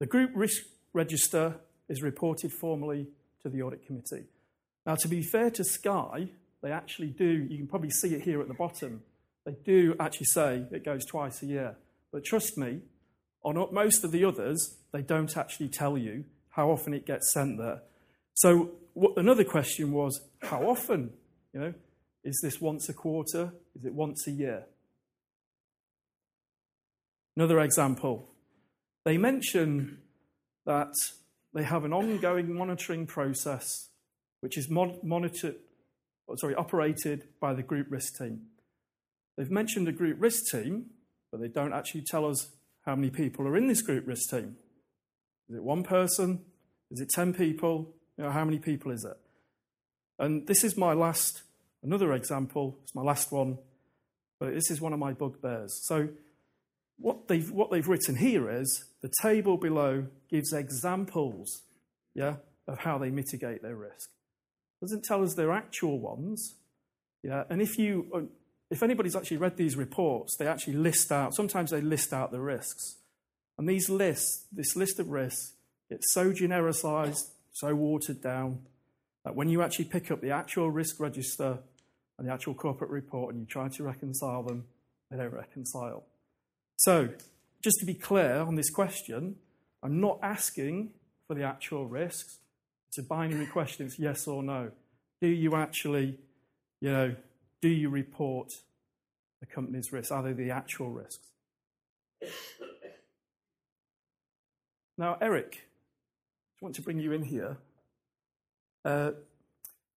the 0.00 0.06
group 0.06 0.32
risk 0.34 0.62
register 0.92 1.54
is 1.88 2.02
reported 2.02 2.52
formally 2.52 3.06
to 3.42 3.48
the 3.48 3.62
audit 3.62 3.86
committee. 3.86 4.24
Now, 4.86 4.94
to 4.94 5.08
be 5.08 5.20
fair 5.20 5.50
to 5.50 5.64
Sky, 5.64 6.28
they 6.62 6.70
actually 6.70 7.08
do, 7.08 7.26
you 7.50 7.58
can 7.58 7.66
probably 7.66 7.90
see 7.90 8.14
it 8.14 8.22
here 8.22 8.40
at 8.40 8.46
the 8.46 8.54
bottom, 8.54 9.02
they 9.44 9.56
do 9.64 9.96
actually 9.98 10.26
say 10.26 10.64
it 10.70 10.84
goes 10.84 11.04
twice 11.04 11.42
a 11.42 11.46
year. 11.46 11.76
But 12.12 12.24
trust 12.24 12.56
me, 12.56 12.80
on 13.42 13.56
most 13.72 14.04
of 14.04 14.12
the 14.12 14.24
others, 14.24 14.76
they 14.92 15.02
don't 15.02 15.36
actually 15.36 15.68
tell 15.68 15.98
you 15.98 16.24
how 16.50 16.70
often 16.70 16.94
it 16.94 17.04
gets 17.04 17.32
sent 17.32 17.58
there. 17.58 17.82
So 18.34 18.70
what, 18.94 19.16
another 19.16 19.44
question 19.44 19.92
was, 19.92 20.20
how 20.42 20.62
often? 20.62 21.10
You 21.52 21.60
know, 21.60 21.74
is 22.24 22.40
this 22.42 22.60
once 22.60 22.88
a 22.88 22.94
quarter? 22.94 23.52
Is 23.74 23.84
it 23.84 23.92
once 23.92 24.26
a 24.26 24.30
year? 24.30 24.66
Another 27.36 27.60
example. 27.60 28.28
They 29.04 29.18
mention 29.18 29.98
that 30.64 30.92
they 31.52 31.64
have 31.64 31.84
an 31.84 31.92
ongoing 31.92 32.54
monitoring 32.54 33.06
process 33.06 33.88
which 34.40 34.58
is 34.58 34.68
monitored, 34.70 35.56
oh, 36.28 36.36
sorry, 36.36 36.54
operated 36.54 37.24
by 37.40 37.54
the 37.54 37.62
group 37.62 37.86
risk 37.90 38.18
team. 38.18 38.42
They've 39.36 39.50
mentioned 39.50 39.88
a 39.88 39.92
group 39.92 40.16
risk 40.20 40.50
team, 40.50 40.86
but 41.30 41.40
they 41.40 41.48
don't 41.48 41.72
actually 41.72 42.02
tell 42.02 42.26
us 42.26 42.48
how 42.84 42.94
many 42.94 43.10
people 43.10 43.46
are 43.46 43.56
in 43.56 43.66
this 43.66 43.82
group 43.82 44.06
risk 44.06 44.30
team. 44.30 44.56
Is 45.48 45.56
it 45.56 45.62
one 45.62 45.82
person? 45.82 46.40
Is 46.90 47.00
it 47.00 47.10
10 47.10 47.34
people? 47.34 47.94
You 48.16 48.24
know, 48.24 48.30
how 48.30 48.44
many 48.44 48.58
people 48.58 48.92
is 48.92 49.04
it? 49.04 49.16
And 50.18 50.46
this 50.46 50.64
is 50.64 50.76
my 50.76 50.94
last, 50.94 51.42
another 51.82 52.12
example, 52.14 52.78
it's 52.82 52.94
my 52.94 53.02
last 53.02 53.32
one, 53.32 53.58
but 54.40 54.54
this 54.54 54.70
is 54.70 54.80
one 54.80 54.92
of 54.92 54.98
my 54.98 55.12
bugbears. 55.12 55.80
So, 55.84 56.08
what 56.98 57.28
they've, 57.28 57.50
what 57.50 57.70
they've 57.70 57.86
written 57.86 58.16
here 58.16 58.50
is 58.50 58.84
the 59.02 59.12
table 59.20 59.58
below 59.58 60.06
gives 60.30 60.54
examples 60.54 61.62
yeah, 62.14 62.36
of 62.66 62.78
how 62.78 62.96
they 62.96 63.10
mitigate 63.10 63.60
their 63.60 63.76
risk 63.76 64.08
doesn't 64.80 65.04
tell 65.04 65.22
us 65.22 65.34
their 65.34 65.52
actual 65.52 65.98
ones. 65.98 66.54
Yeah, 67.22 67.44
and 67.50 67.60
if 67.60 67.78
you, 67.78 68.06
uh, 68.14 68.20
if 68.70 68.82
anybody's 68.82 69.16
actually 69.16 69.38
read 69.38 69.56
these 69.56 69.76
reports, 69.76 70.36
they 70.36 70.46
actually 70.46 70.74
list 70.74 71.10
out. 71.10 71.34
Sometimes 71.34 71.70
they 71.70 71.80
list 71.80 72.12
out 72.12 72.30
the 72.30 72.40
risks, 72.40 72.96
and 73.58 73.68
these 73.68 73.88
lists, 73.88 74.46
this 74.52 74.76
list 74.76 74.98
of 74.98 75.10
risks, 75.10 75.54
it's 75.88 76.12
so 76.12 76.30
genericized, 76.32 77.30
so 77.52 77.74
watered 77.74 78.20
down 78.20 78.60
that 79.24 79.34
when 79.34 79.48
you 79.48 79.62
actually 79.62 79.86
pick 79.86 80.10
up 80.10 80.20
the 80.20 80.30
actual 80.30 80.70
risk 80.70 81.00
register 81.00 81.58
and 82.18 82.28
the 82.28 82.32
actual 82.32 82.54
corporate 82.54 82.90
report 82.90 83.34
and 83.34 83.40
you 83.40 83.46
try 83.46 83.68
to 83.68 83.82
reconcile 83.82 84.42
them, 84.42 84.64
they 85.10 85.16
don't 85.16 85.32
reconcile. 85.32 86.04
So, 86.76 87.08
just 87.62 87.78
to 87.80 87.86
be 87.86 87.94
clear 87.94 88.36
on 88.40 88.54
this 88.54 88.70
question, 88.70 89.36
I'm 89.82 90.00
not 90.00 90.18
asking 90.22 90.90
for 91.26 91.34
the 91.34 91.42
actual 91.42 91.86
risks. 91.86 92.38
It's 92.88 92.98
a 92.98 93.02
binary 93.02 93.46
question, 93.46 93.86
it's 93.86 93.98
yes 93.98 94.26
or 94.26 94.42
no. 94.42 94.70
Do 95.20 95.28
you 95.28 95.54
actually 95.56 96.18
You 96.80 96.92
know, 96.92 97.16
do 97.62 97.68
you 97.68 97.88
report 97.88 98.52
the 99.40 99.46
company's 99.46 99.92
risks? 99.92 100.10
Are 100.10 100.22
they 100.22 100.32
the 100.32 100.50
actual 100.50 100.90
risks? 100.90 101.26
Now, 104.98 105.16
Eric, 105.20 105.68
I 106.60 106.64
want 106.64 106.74
to 106.76 106.82
bring 106.82 106.98
you 106.98 107.12
in 107.12 107.22
here. 107.22 107.58
Uh, 108.84 109.12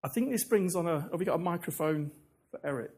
I 0.04 0.08
think 0.10 0.32
this 0.32 0.46
brings 0.46 0.76
on 0.76 0.88
a. 0.88 1.02
Have 1.02 1.20
we 1.20 1.26
got 1.26 1.36
a 1.36 1.40
microphone 1.40 2.12
for 2.52 2.60
Eric? 2.64 2.92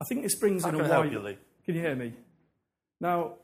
I 0.00 0.04
think 0.06 0.22
this 0.22 0.38
brings 0.38 0.62
How 0.64 0.70
in 0.70 0.74
a 0.76 0.84
I 0.84 0.98
wide. 1.00 1.12
you? 1.12 1.36
Can 1.64 1.74
you 1.74 1.80
hear 1.80 1.96
me? 1.96 2.12
Now, 3.00 3.34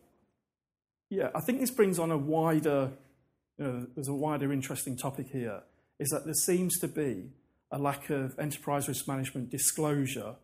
yeah, 1.11 1.31
I 1.35 1.41
think 1.41 1.61
this 1.61 1.73
brings 1.73 1.99
on 1.99 2.11
a 2.11 2.17
wider, 2.17 2.93
you 3.59 3.65
know, 3.65 3.87
there's 3.95 4.09
a 4.09 4.15
wider 4.15 4.53
interesting 4.53 4.97
topic 4.97 5.27
here, 5.33 5.63
is 5.99 6.09
that 6.11 6.25
there 6.25 6.35
seems 6.35 6.79
to 6.79 6.89
be 6.89 7.31
a 7.73 7.79
lack 7.79 8.11
of 8.11 8.39
enterprise 8.39 8.89
risk 8.89 9.07
management 9.07 9.51
disclosure, 9.51 10.37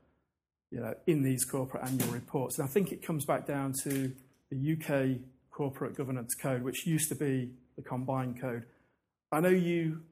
you 0.71 0.81
know, 0.81 0.95
in 1.07 1.23
these 1.23 1.45
corporate 1.45 1.85
annual 1.85 2.09
reports. 2.09 2.59
And 2.59 2.69
I 2.69 2.71
think 2.71 2.93
it 2.93 3.05
comes 3.05 3.25
back 3.25 3.47
down 3.47 3.73
to 3.85 4.13
the 4.51 4.73
UK 4.73 5.21
Corporate 5.51 5.97
Governance 5.97 6.35
Code, 6.35 6.63
which 6.63 6.87
used 6.87 7.09
to 7.09 7.15
be 7.15 7.51
the 7.77 7.83
Combined 7.83 8.41
Code. 8.41 8.65
I 9.33 9.41
know 9.41 9.49
you 9.49 10.03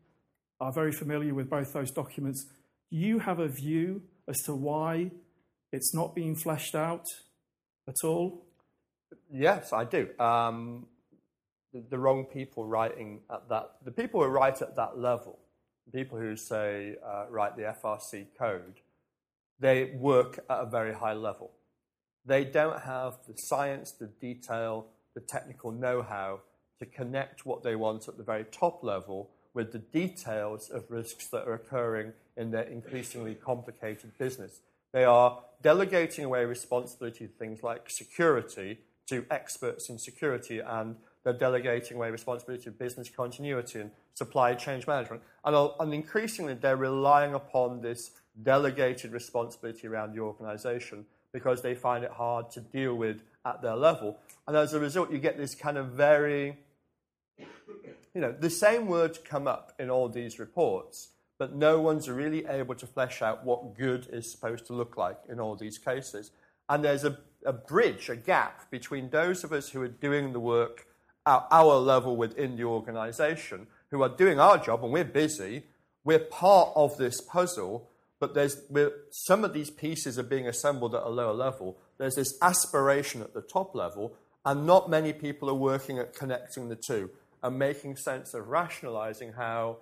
are 0.60 0.72
very 0.72 0.92
familiar 0.92 1.34
with 1.34 1.50
both 1.50 1.72
those 1.72 1.90
documents. 1.90 2.46
Do 2.90 2.96
you 2.96 3.18
have 3.18 3.40
a 3.40 3.48
view 3.48 4.02
as 4.28 4.40
to 4.46 4.54
why 4.54 5.10
it's 5.72 5.94
not 5.94 6.14
being 6.14 6.34
fleshed 6.36 6.74
out 6.74 7.06
at 7.88 7.96
all? 8.04 8.46
Yes, 9.30 9.72
I 9.72 9.84
do. 9.84 10.08
Um, 10.18 10.86
the, 11.72 11.82
the 11.90 11.98
wrong 11.98 12.24
people 12.24 12.64
writing 12.64 13.20
at 13.30 13.48
that, 13.48 13.72
the 13.84 13.90
people 13.90 14.22
who 14.22 14.28
write 14.28 14.62
at 14.62 14.76
that 14.76 14.98
level, 14.98 15.38
people 15.92 16.18
who 16.18 16.36
say 16.36 16.96
uh, 17.04 17.26
write 17.28 17.56
the 17.56 17.74
FRC 17.82 18.26
code, 18.38 18.80
they 19.60 19.92
work 19.96 20.38
at 20.48 20.60
a 20.60 20.66
very 20.66 20.94
high 20.94 21.12
level. 21.12 21.52
They 22.24 22.44
don't 22.44 22.80
have 22.82 23.18
the 23.26 23.34
science, 23.36 23.92
the 23.92 24.06
detail, 24.06 24.86
the 25.14 25.20
technical 25.20 25.70
know-how 25.70 26.40
to 26.78 26.86
connect 26.86 27.46
what 27.46 27.62
they 27.62 27.76
want 27.76 28.08
at 28.08 28.16
the 28.16 28.22
very 28.22 28.44
top 28.44 28.82
level 28.82 29.30
with 29.52 29.72
the 29.72 29.78
details 29.78 30.70
of 30.70 30.90
risks 30.90 31.28
that 31.28 31.46
are 31.46 31.54
occurring 31.54 32.12
in 32.36 32.50
their 32.50 32.62
increasingly 32.62 33.34
complicated 33.34 34.16
business. 34.18 34.60
They 34.92 35.04
are 35.04 35.40
delegating 35.62 36.24
away 36.24 36.44
responsibility 36.44 37.26
to 37.26 37.32
things 37.32 37.62
like 37.62 37.88
security 37.88 38.78
to 39.06 39.24
experts 39.30 39.88
in 39.88 39.98
security, 39.98 40.60
and 40.60 40.96
they're 41.22 41.32
delegating 41.32 41.96
away 41.96 42.10
responsibility 42.10 42.64
to 42.64 42.70
business 42.70 43.08
continuity 43.08 43.80
and 43.80 43.90
supply 44.14 44.54
chain 44.54 44.82
management. 44.86 45.22
And, 45.44 45.56
uh, 45.56 45.70
and 45.80 45.92
increasingly, 45.92 46.54
they're 46.54 46.76
relying 46.76 47.34
upon 47.34 47.80
this 47.80 48.10
delegated 48.42 49.12
responsibility 49.12 49.86
around 49.86 50.14
the 50.14 50.20
organization 50.20 51.06
because 51.32 51.62
they 51.62 51.74
find 51.74 52.04
it 52.04 52.12
hard 52.12 52.50
to 52.50 52.60
deal 52.60 52.94
with 52.94 53.22
at 53.44 53.60
their 53.62 53.76
level. 53.76 54.18
And 54.46 54.56
as 54.56 54.72
a 54.74 54.80
result, 54.80 55.10
you 55.10 55.18
get 55.18 55.36
this 55.36 55.54
kind 55.54 55.76
of 55.76 55.88
very, 55.88 56.58
you 57.38 58.20
know, 58.20 58.32
the 58.32 58.50
same 58.50 58.86
words 58.86 59.18
come 59.18 59.46
up 59.46 59.72
in 59.78 59.90
all 59.90 60.08
these 60.08 60.38
reports, 60.38 61.08
but 61.38 61.54
no 61.54 61.80
one's 61.80 62.08
really 62.08 62.46
able 62.46 62.74
to 62.76 62.86
flesh 62.86 63.20
out 63.20 63.44
what 63.44 63.74
good 63.74 64.06
is 64.12 64.30
supposed 64.30 64.66
to 64.66 64.72
look 64.72 64.96
like 64.96 65.18
in 65.28 65.40
all 65.40 65.56
these 65.56 65.78
cases. 65.78 66.30
And 66.68 66.84
there's 66.84 67.04
a, 67.04 67.18
a 67.44 67.52
bridge, 67.52 68.08
a 68.08 68.16
gap 68.16 68.70
between 68.70 69.10
those 69.10 69.44
of 69.44 69.52
us 69.52 69.70
who 69.70 69.82
are 69.82 69.88
doing 69.88 70.32
the 70.32 70.40
work 70.40 70.86
at 71.26 71.46
our 71.50 71.76
level 71.76 72.16
within 72.16 72.56
the 72.56 72.64
organization, 72.64 73.66
who 73.90 74.02
are 74.02 74.08
doing 74.08 74.38
our 74.40 74.58
job 74.58 74.82
and 74.84 74.92
we're 74.92 75.04
busy, 75.04 75.64
we're 76.04 76.18
part 76.18 76.70
of 76.76 76.96
this 76.96 77.20
puzzle, 77.20 77.88
but 78.20 78.34
there's 78.34 78.56
some 79.10 79.44
of 79.44 79.52
these 79.52 79.70
pieces 79.70 80.18
are 80.18 80.24
being 80.24 80.46
assembled 80.46 80.94
at 80.94 81.02
a 81.02 81.08
lower 81.08 81.32
level. 81.32 81.78
There's 81.98 82.16
this 82.16 82.36
aspiration 82.42 83.22
at 83.22 83.34
the 83.34 83.42
top 83.42 83.74
level, 83.74 84.14
and 84.44 84.66
not 84.66 84.90
many 84.90 85.12
people 85.12 85.48
are 85.48 85.54
working 85.54 85.98
at 85.98 86.14
connecting 86.14 86.68
the 86.68 86.76
two 86.76 87.10
and 87.42 87.58
making 87.58 87.96
sense 87.96 88.34
of 88.34 88.48
rationalizing 88.48 89.32
how 89.32 89.78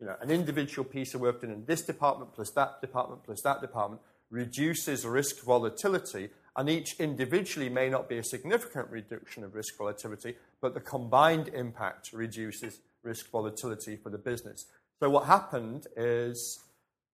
you 0.00 0.06
know, 0.06 0.16
an 0.20 0.30
individual 0.30 0.84
piece 0.84 1.14
of 1.14 1.20
work 1.20 1.40
done 1.40 1.50
in 1.50 1.64
this 1.64 1.82
department 1.82 2.32
plus 2.34 2.50
that 2.50 2.80
department 2.80 3.22
plus 3.24 3.40
that 3.42 3.60
department 3.60 4.02
reduces 4.30 5.04
risk 5.04 5.42
volatility, 5.44 6.28
and 6.56 6.70
each 6.70 6.98
individually 6.98 7.68
may 7.68 7.88
not 7.88 8.08
be 8.08 8.16
a 8.16 8.24
significant 8.24 8.88
reduction 8.90 9.44
of 9.44 9.54
risk 9.54 9.76
volatility, 9.76 10.36
but 10.60 10.74
the 10.74 10.80
combined 10.80 11.48
impact 11.48 12.12
reduces 12.12 12.80
risk 13.02 13.30
volatility 13.30 13.96
for 13.96 14.10
the 14.10 14.18
business. 14.18 14.66
So 14.98 15.10
what 15.10 15.26
happened 15.26 15.86
is, 15.96 16.60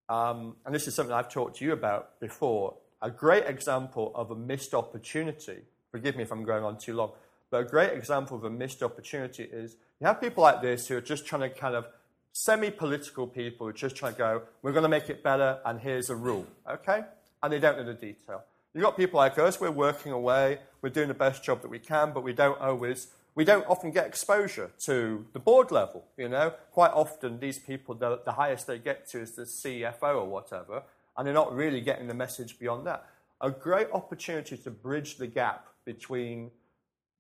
um, 0.09 0.57
and 0.65 0.75
this 0.75 0.87
is 0.87 0.95
something 0.95 1.13
I've 1.13 1.29
talked 1.29 1.57
to 1.57 1.65
you 1.65 1.73
about 1.73 2.21
before, 2.21 2.75
a 3.03 3.11
great 3.11 3.45
example 3.47 4.13
of 4.15 4.31
a 4.31 4.37
missed 4.37 4.75
opportunity. 4.75 5.59
Forgive 5.91 6.17
me 6.17 6.23
if 6.23 6.31
I'm 6.31 6.45
going 6.45 6.63
on 6.63 6.79
too 6.79 6.95
long, 6.95 7.11
but 7.51 7.63
a 7.63 7.65
great 7.65 7.93
example 7.93 8.37
of 8.37 8.45
a 8.45 8.51
missed 8.51 8.83
opportunity 8.83 9.43
is 9.43 9.77
you 10.01 10.07
have 10.07 10.21
people 10.21 10.45
like 10.45 10.63
this 10.63 10.87
who 10.87 10.97
are 10.97 11.01
just 11.01 11.27
trying 11.27 11.43
to 11.43 11.51
kind 11.51 11.75
of 11.75 11.89
semi-political 12.33 13.27
people 13.27 13.67
who 13.67 13.71
are 13.71 13.75
just 13.75 13.97
trying 13.97 14.13
to 14.13 14.19
go, 14.19 14.43
we're 14.63 14.73
going 14.73 14.85
to 14.85 14.89
make 14.89 15.11
it 15.11 15.23
better, 15.23 15.59
and 15.67 15.81
here's 15.81 16.09
a 16.09 16.17
rule, 16.17 16.47
okay? 16.71 17.03
And 17.43 17.53
they 17.53 17.59
don't 17.59 17.77
know 17.77 17.85
the 17.85 17.95
detail. 17.95 18.45
You've 18.75 18.85
got 18.85 18.97
people 18.97 19.19
like 19.19 19.39
us, 19.39 19.61
we're 19.61 19.71
working 19.71 20.13
away, 20.13 20.59
we're 20.81 20.89
doing 20.89 21.09
the 21.09 21.15
best 21.15 21.45
job 21.45 21.61
that 21.61 21.69
we 21.69 21.79
can, 21.79 22.13
but 22.13 22.23
we 22.23 22.33
don't 22.33 22.59
always, 22.59 23.09
we 23.35 23.45
don't 23.45 23.67
often 23.67 23.91
get 23.91 24.07
exposure 24.07 24.71
to 24.81 25.27
the 25.35 25.39
board 25.39 25.71
level, 25.71 26.07
you 26.17 26.27
know? 26.31 26.55
Quite 26.71 26.93
often, 26.93 27.39
these 27.39 27.59
people, 27.59 27.95
the, 27.95 28.21
the 28.25 28.33
highest 28.33 28.67
they 28.67 28.79
get 28.79 29.07
to 29.09 29.21
is 29.21 29.33
the 29.33 29.43
CFO 29.43 30.23
or 30.23 30.27
whatever, 30.27 30.85
and 31.17 31.27
they're 31.27 31.35
not 31.35 31.55
really 31.55 31.83
getting 31.83 32.09
the 32.09 32.15
message 32.15 32.59
beyond 32.59 32.87
that. 32.87 33.05
A 33.43 33.51
great 33.51 33.89
opportunity 33.93 34.57
to 34.57 34.71
bridge 34.71 35.19
the 35.19 35.27
gap 35.27 35.67
between 35.85 36.51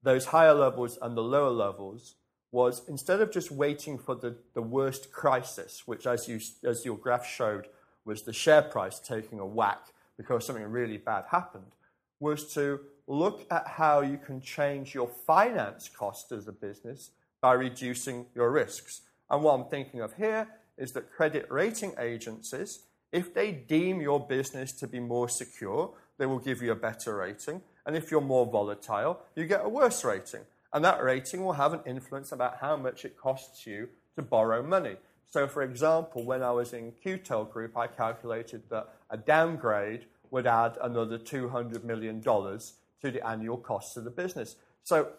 those 0.02 0.26
higher 0.26 0.54
levels 0.54 0.98
and 1.02 1.14
the 1.14 1.22
lower 1.22 1.50
levels 1.50 2.14
was 2.50 2.82
instead 2.88 3.20
of 3.20 3.30
just 3.30 3.50
waiting 3.50 3.98
for 3.98 4.14
the, 4.14 4.36
the 4.54 4.62
worst 4.62 5.12
crisis, 5.12 5.82
which, 5.84 6.06
as, 6.06 6.28
you, 6.28 6.40
as 6.64 6.86
your 6.86 6.96
graph 6.96 7.26
showed, 7.26 7.66
was 8.06 8.22
the 8.22 8.32
share 8.32 8.62
price 8.62 8.98
taking 8.98 9.38
a 9.38 9.46
whack 9.46 9.91
because 10.16 10.46
something 10.46 10.64
really 10.64 10.98
bad 10.98 11.24
happened, 11.30 11.72
was 12.20 12.52
to 12.54 12.80
look 13.06 13.46
at 13.50 13.66
how 13.66 14.00
you 14.00 14.16
can 14.16 14.40
change 14.40 14.94
your 14.94 15.08
finance 15.08 15.88
cost 15.88 16.32
as 16.32 16.46
a 16.46 16.52
business 16.52 17.10
by 17.40 17.52
reducing 17.52 18.26
your 18.34 18.50
risks. 18.50 19.02
And 19.28 19.42
what 19.42 19.54
I'm 19.54 19.68
thinking 19.68 20.00
of 20.00 20.14
here 20.14 20.46
is 20.78 20.92
that 20.92 21.12
credit 21.12 21.46
rating 21.50 21.94
agencies, 21.98 22.84
if 23.10 23.34
they 23.34 23.52
deem 23.52 24.00
your 24.00 24.20
business 24.20 24.72
to 24.72 24.86
be 24.86 25.00
more 25.00 25.28
secure, 25.28 25.92
they 26.18 26.26
will 26.26 26.38
give 26.38 26.62
you 26.62 26.72
a 26.72 26.76
better 26.76 27.16
rating. 27.16 27.60
And 27.84 27.96
if 27.96 28.10
you're 28.10 28.20
more 28.20 28.46
volatile, 28.46 29.20
you 29.34 29.46
get 29.46 29.64
a 29.64 29.68
worse 29.68 30.04
rating. 30.04 30.42
And 30.72 30.84
that 30.84 31.02
rating 31.02 31.44
will 31.44 31.52
have 31.54 31.72
an 31.74 31.80
influence 31.84 32.32
about 32.32 32.58
how 32.60 32.76
much 32.76 33.04
it 33.04 33.18
costs 33.18 33.66
you 33.66 33.88
to 34.16 34.22
borrow 34.22 34.62
money. 34.62 34.96
So, 35.28 35.46
for 35.46 35.62
example, 35.62 36.24
when 36.24 36.42
I 36.42 36.50
was 36.50 36.72
in 36.72 36.92
QTEL 37.04 37.50
Group, 37.50 37.76
I 37.76 37.86
calculated 37.86 38.62
that 38.70 38.88
a 39.10 39.16
downgrade 39.16 40.06
would 40.30 40.46
add 40.46 40.76
another 40.82 41.18
$200 41.18 41.84
million 41.84 42.20
to 42.22 43.10
the 43.10 43.26
annual 43.26 43.56
costs 43.56 43.96
of 43.96 44.04
the 44.04 44.10
business. 44.10 44.56
So, 44.84 45.12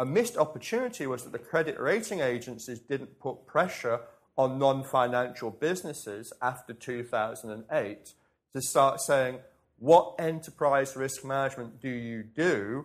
a 0.00 0.04
missed 0.04 0.36
opportunity 0.36 1.06
was 1.06 1.22
that 1.24 1.32
the 1.32 1.38
credit 1.38 1.78
rating 1.78 2.20
agencies 2.20 2.80
didn't 2.80 3.20
put 3.20 3.46
pressure 3.46 4.00
on 4.36 4.58
non 4.58 4.82
financial 4.82 5.50
businesses 5.50 6.32
after 6.42 6.72
2008 6.72 8.12
to 8.52 8.62
start 8.62 9.00
saying, 9.00 9.38
what 9.78 10.14
enterprise 10.18 10.96
risk 10.96 11.24
management 11.24 11.80
do 11.80 11.88
you 11.88 12.22
do 12.22 12.84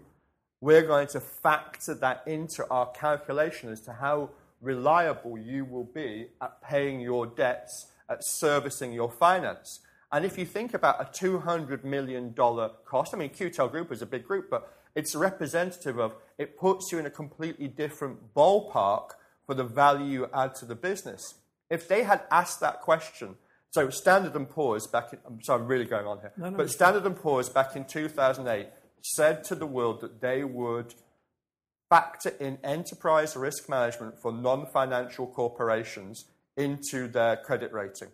we're 0.60 0.84
going 0.84 1.08
to 1.08 1.20
factor 1.20 1.94
that 1.96 2.24
into 2.26 2.68
our 2.70 2.88
calculation 2.92 3.70
as 3.70 3.82
to 3.82 3.94
how 3.94 4.30
reliable 4.62 5.38
you 5.38 5.66
will 5.66 5.84
be 5.84 6.28
at 6.42 6.62
paying 6.62 7.00
your 7.00 7.26
debts, 7.26 7.92
at 8.10 8.24
servicing 8.24 8.94
your 8.94 9.12
finance. 9.12 9.80
And 10.12 10.26
if 10.26 10.38
you 10.38 10.46
think 10.46 10.74
about 10.74 11.02
a 11.02 11.06
$200 11.06 11.84
million 11.84 12.34
cost, 12.34 13.14
I 13.14 13.18
mean, 13.18 13.30
QTEL 13.30 13.72
Group 13.72 13.92
is 13.92 14.02
a 14.02 14.06
big 14.06 14.26
group, 14.26 14.50
but 14.50 14.74
it's 14.96 15.14
representative 15.16 16.00
of 16.00 16.16
it 16.38 16.58
puts 16.58 16.92
you 16.92 16.98
in 16.98 17.06
a 17.06 17.10
completely 17.10 17.68
different 17.68 18.34
ballpark 18.34 19.12
for 19.46 19.54
the 19.54 19.64
value 19.64 20.06
you 20.06 20.30
add 20.34 20.56
to 20.56 20.66
the 20.66 20.76
business. 20.76 21.36
If 21.70 21.88
they 21.88 22.04
had 22.04 22.22
asked 22.32 22.62
that 22.62 22.82
question, 22.82 23.36
so 23.72 23.90
Standard 23.90 24.50
& 24.50 24.50
Poor's 24.50 24.88
back 24.88 25.12
in, 25.12 25.20
I'm 25.28 25.42
sorry, 25.44 25.62
I'm 25.62 25.68
really 25.68 25.86
going 25.86 26.08
on 26.08 26.20
here, 26.20 26.32
no, 26.38 26.50
no, 26.50 26.58
but 26.58 26.70
Standard 26.70 27.16
& 27.16 27.22
Poor's 27.22 27.50
back 27.50 27.76
in 27.76 27.84
2008 27.86 28.68
said 29.02 29.44
to 29.46 29.56
the 29.56 29.66
world 29.66 30.02
that 30.02 30.22
they 30.22 30.44
would 30.44 30.96
factor 31.90 32.30
in 32.40 32.58
enterprise 32.64 33.36
risk 33.36 33.70
management 33.70 34.20
for 34.20 34.32
non 34.32 34.66
financial 34.66 35.28
corporations 35.28 36.26
into 36.56 37.08
their 37.08 37.38
credit 37.38 37.72
rating. 37.72 38.10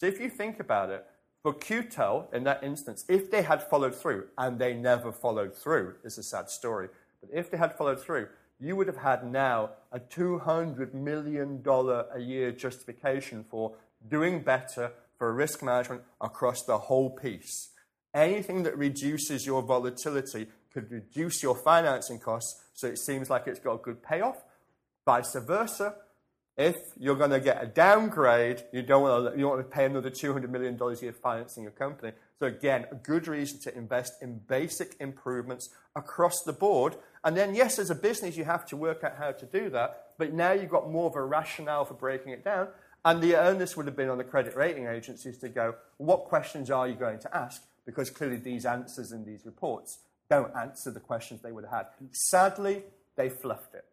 So 0.00 0.06
if 0.06 0.20
you 0.20 0.28
think 0.28 0.60
about 0.60 0.90
it, 0.90 1.04
for 1.42 1.52
QTEL, 1.52 2.32
in 2.32 2.44
that 2.44 2.62
instance, 2.62 3.04
if 3.08 3.30
they 3.30 3.42
had 3.42 3.68
followed 3.68 3.94
through, 3.94 4.28
and 4.38 4.58
they 4.58 4.74
never 4.74 5.10
followed 5.10 5.54
through, 5.54 5.96
is 6.04 6.16
a 6.16 6.22
sad 6.22 6.48
story, 6.48 6.88
but 7.20 7.30
if 7.32 7.50
they 7.50 7.58
had 7.58 7.76
followed 7.76 8.00
through, 8.00 8.28
you 8.60 8.76
would 8.76 8.86
have 8.86 8.98
had 8.98 9.28
now 9.28 9.70
a 9.90 9.98
$200 9.98 10.94
million 10.94 11.62
a 11.66 12.20
year 12.20 12.52
justification 12.52 13.44
for 13.50 13.74
doing 14.08 14.40
better 14.40 14.92
for 15.18 15.32
risk 15.32 15.62
management 15.62 16.02
across 16.20 16.62
the 16.64 16.78
whole 16.78 17.10
piece. 17.10 17.70
Anything 18.14 18.62
that 18.62 18.78
reduces 18.78 19.46
your 19.46 19.62
volatility 19.62 20.46
could 20.72 20.90
reduce 20.90 21.42
your 21.42 21.54
financing 21.54 22.18
costs, 22.18 22.60
so 22.74 22.86
it 22.86 22.98
seems 22.98 23.30
like 23.30 23.46
it's 23.46 23.60
got 23.60 23.74
a 23.74 23.78
good 23.78 24.02
payoff. 24.02 24.42
Vice 25.04 25.34
versa, 25.34 25.94
if 26.56 26.76
you're 26.98 27.16
going 27.16 27.30
to 27.30 27.40
get 27.40 27.62
a 27.62 27.66
downgrade, 27.66 28.62
you 28.72 28.82
don't 28.82 29.02
want 29.02 29.32
to, 29.32 29.38
you 29.38 29.48
want 29.48 29.60
to 29.60 29.64
pay 29.64 29.86
another 29.86 30.10
$200 30.10 30.48
million 30.50 30.78
a 30.80 30.94
year 31.00 31.12
financing 31.12 31.62
your 31.62 31.72
company. 31.72 32.12
So 32.38 32.46
again, 32.46 32.86
a 32.90 32.94
good 32.94 33.26
reason 33.26 33.60
to 33.60 33.76
invest 33.76 34.14
in 34.20 34.40
basic 34.48 34.96
improvements 35.00 35.70
across 35.96 36.42
the 36.42 36.52
board. 36.52 36.96
And 37.24 37.36
then, 37.36 37.54
yes, 37.54 37.78
as 37.78 37.88
a 37.88 37.94
business, 37.94 38.36
you 38.36 38.44
have 38.44 38.66
to 38.66 38.76
work 38.76 39.02
out 39.02 39.16
how 39.18 39.32
to 39.32 39.46
do 39.46 39.70
that. 39.70 40.08
But 40.18 40.34
now 40.34 40.52
you've 40.52 40.70
got 40.70 40.90
more 40.90 41.08
of 41.08 41.16
a 41.16 41.24
rationale 41.24 41.84
for 41.84 41.94
breaking 41.94 42.32
it 42.32 42.44
down. 42.44 42.68
And 43.04 43.22
the 43.22 43.36
onus 43.36 43.76
would 43.76 43.86
have 43.86 43.96
been 43.96 44.10
on 44.10 44.18
the 44.18 44.24
credit 44.24 44.54
rating 44.54 44.86
agencies 44.86 45.38
to 45.38 45.48
go, 45.48 45.74
what 45.96 46.24
questions 46.24 46.70
are 46.70 46.86
you 46.86 46.94
going 46.94 47.18
to 47.20 47.36
ask? 47.36 47.62
Because 47.86 48.10
clearly 48.10 48.36
these 48.36 48.66
answers 48.66 49.10
in 49.10 49.24
these 49.24 49.44
reports 49.46 49.98
don't 50.30 50.54
answer 50.56 50.90
the 50.90 51.00
questions 51.00 51.42
they 51.42 51.52
would 51.52 51.64
have 51.64 51.72
had. 51.72 51.86
Sadly, 52.12 52.84
they 53.16 53.28
fluffed 53.28 53.74
it. 53.74 53.84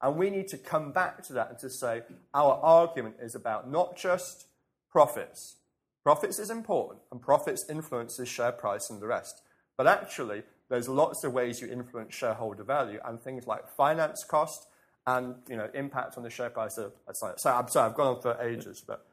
And 0.00 0.16
we 0.16 0.30
need 0.30 0.48
to 0.48 0.58
come 0.58 0.92
back 0.92 1.22
to 1.24 1.32
that 1.34 1.50
and 1.50 1.58
to 1.58 1.70
say 1.70 2.02
our 2.32 2.54
argument 2.62 3.16
is 3.20 3.34
about 3.34 3.70
not 3.70 3.96
just 3.96 4.46
profits. 4.90 5.56
Profits 6.04 6.38
is 6.38 6.50
important, 6.50 7.00
and 7.10 7.20
profits 7.20 7.66
influences 7.68 8.28
share 8.28 8.52
price 8.52 8.88
and 8.90 9.02
the 9.02 9.06
rest. 9.06 9.42
But 9.76 9.86
actually, 9.86 10.42
there's 10.70 10.88
lots 10.88 11.24
of 11.24 11.32
ways 11.32 11.60
you 11.60 11.68
influence 11.68 12.14
shareholder 12.14 12.64
value, 12.64 13.00
and 13.04 13.20
things 13.20 13.46
like 13.46 13.68
finance 13.76 14.24
cost 14.24 14.66
and 15.06 15.36
you 15.48 15.56
know 15.56 15.68
impact 15.74 16.16
on 16.16 16.22
the 16.22 16.30
share 16.30 16.50
price. 16.50 16.78
Are, 16.78 16.92
sorry, 17.12 17.34
I'm 17.56 17.68
sorry, 17.68 17.90
I've 17.90 17.96
gone 17.96 18.16
on 18.16 18.22
for 18.22 18.40
ages, 18.40 18.82
but 18.86 19.06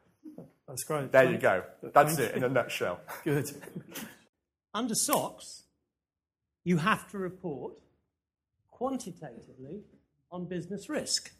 that's 0.68 0.84
great. 0.84 1.12
There 1.12 1.30
you 1.30 1.38
go. 1.38 1.64
That's 1.82 2.18
it 2.18 2.34
in 2.34 2.44
a 2.44 2.48
nutshell. 2.48 3.00
Good. 3.24 3.50
Under 4.74 4.94
SOX, 4.94 5.64
you 6.66 6.78
have 6.78 7.08
to 7.08 7.16
report 7.16 7.78
quantitatively 8.72 9.84
on 10.32 10.46
business 10.46 10.88
risk. 10.88 11.30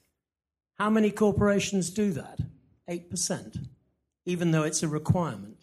How 0.79 0.89
many 0.89 1.11
corporations 1.11 1.91
do 1.91 2.13
that? 2.13 2.39
8%, 2.89 3.67
even 4.25 4.53
though 4.53 4.63
it's 4.63 4.85
a 4.85 4.89
requirement, 4.89 5.57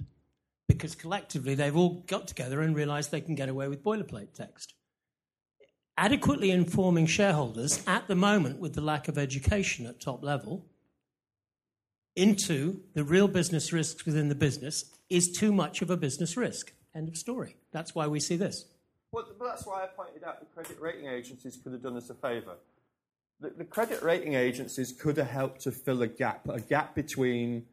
because 0.67 0.95
collectively 0.95 1.55
they've 1.55 1.77
all 1.77 2.03
got 2.07 2.27
together 2.27 2.59
and 2.59 2.75
realized 2.75 3.09
they 3.09 3.21
can 3.21 3.35
get 3.35 3.47
away 3.47 3.69
with 3.69 3.85
boilerplate 3.85 4.33
text. 4.33 4.73
Adequately 5.97 6.51
informing 6.51 7.05
shareholders 7.05 7.81
at 7.87 8.09
the 8.09 8.15
moment, 8.15 8.59
with 8.59 8.73
the 8.73 8.81
lack 8.81 9.07
of 9.07 9.17
education 9.17 9.85
at 9.85 10.01
top 10.01 10.21
level, 10.21 10.65
into 12.17 12.81
the 12.95 13.05
real 13.05 13.29
business 13.29 13.71
risks 13.71 14.05
within 14.05 14.27
the 14.27 14.35
business 14.35 14.91
is 15.09 15.31
too 15.31 15.53
much 15.53 15.81
of 15.81 15.89
a 15.89 15.95
business 15.95 16.35
risk. 16.35 16.73
End 16.93 17.07
of 17.07 17.15
story. 17.15 17.55
That's 17.71 17.95
why 17.95 18.07
we 18.07 18.19
see 18.19 18.35
this. 18.35 18.65
Well, 19.13 19.25
that's 19.39 19.65
why 19.65 19.83
I 19.83 19.87
pointed 19.87 20.23
out 20.25 20.41
the 20.41 20.47
credit 20.47 20.81
rating 20.81 21.07
agencies 21.07 21.57
could 21.63 21.71
have 21.71 21.81
done 21.81 21.95
us 21.95 22.09
a 22.09 22.15
favour 22.15 22.55
the, 23.43 23.49
the 23.49 23.65
credit 23.65 24.01
rating 24.01 24.33
agencies 24.33 24.91
could 24.91 25.17
have 25.17 25.29
helped 25.29 25.61
to 25.61 25.71
fill 25.71 26.01
a 26.01 26.07
gap, 26.07 26.47
a 26.47 26.61
gap 26.61 26.95
between 26.95 27.65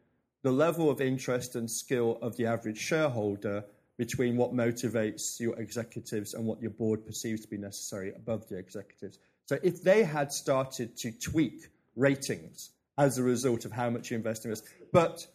the 0.42 0.50
level 0.50 0.90
of 0.90 1.00
interest 1.00 1.54
and 1.54 1.70
skill 1.70 2.18
of 2.20 2.36
the 2.36 2.46
average 2.46 2.78
shareholder 2.78 3.64
between 3.96 4.36
what 4.36 4.52
motivates 4.52 5.38
your 5.38 5.58
executives 5.58 6.34
and 6.34 6.44
what 6.44 6.60
your 6.60 6.70
board 6.70 7.06
perceives 7.06 7.42
to 7.42 7.48
be 7.48 7.58
necessary 7.58 8.12
above 8.16 8.48
the 8.48 8.56
executives. 8.56 9.18
So 9.46 9.58
if 9.62 9.82
they 9.82 10.02
had 10.02 10.32
started 10.32 10.96
to 10.98 11.12
tweak 11.12 11.68
ratings 11.96 12.70
as 12.96 13.18
a 13.18 13.22
result 13.22 13.64
of 13.64 13.72
how 13.72 13.90
much 13.90 14.10
you 14.10 14.16
invest 14.16 14.44
in 14.44 14.50
risk, 14.50 14.64
but 14.92 15.26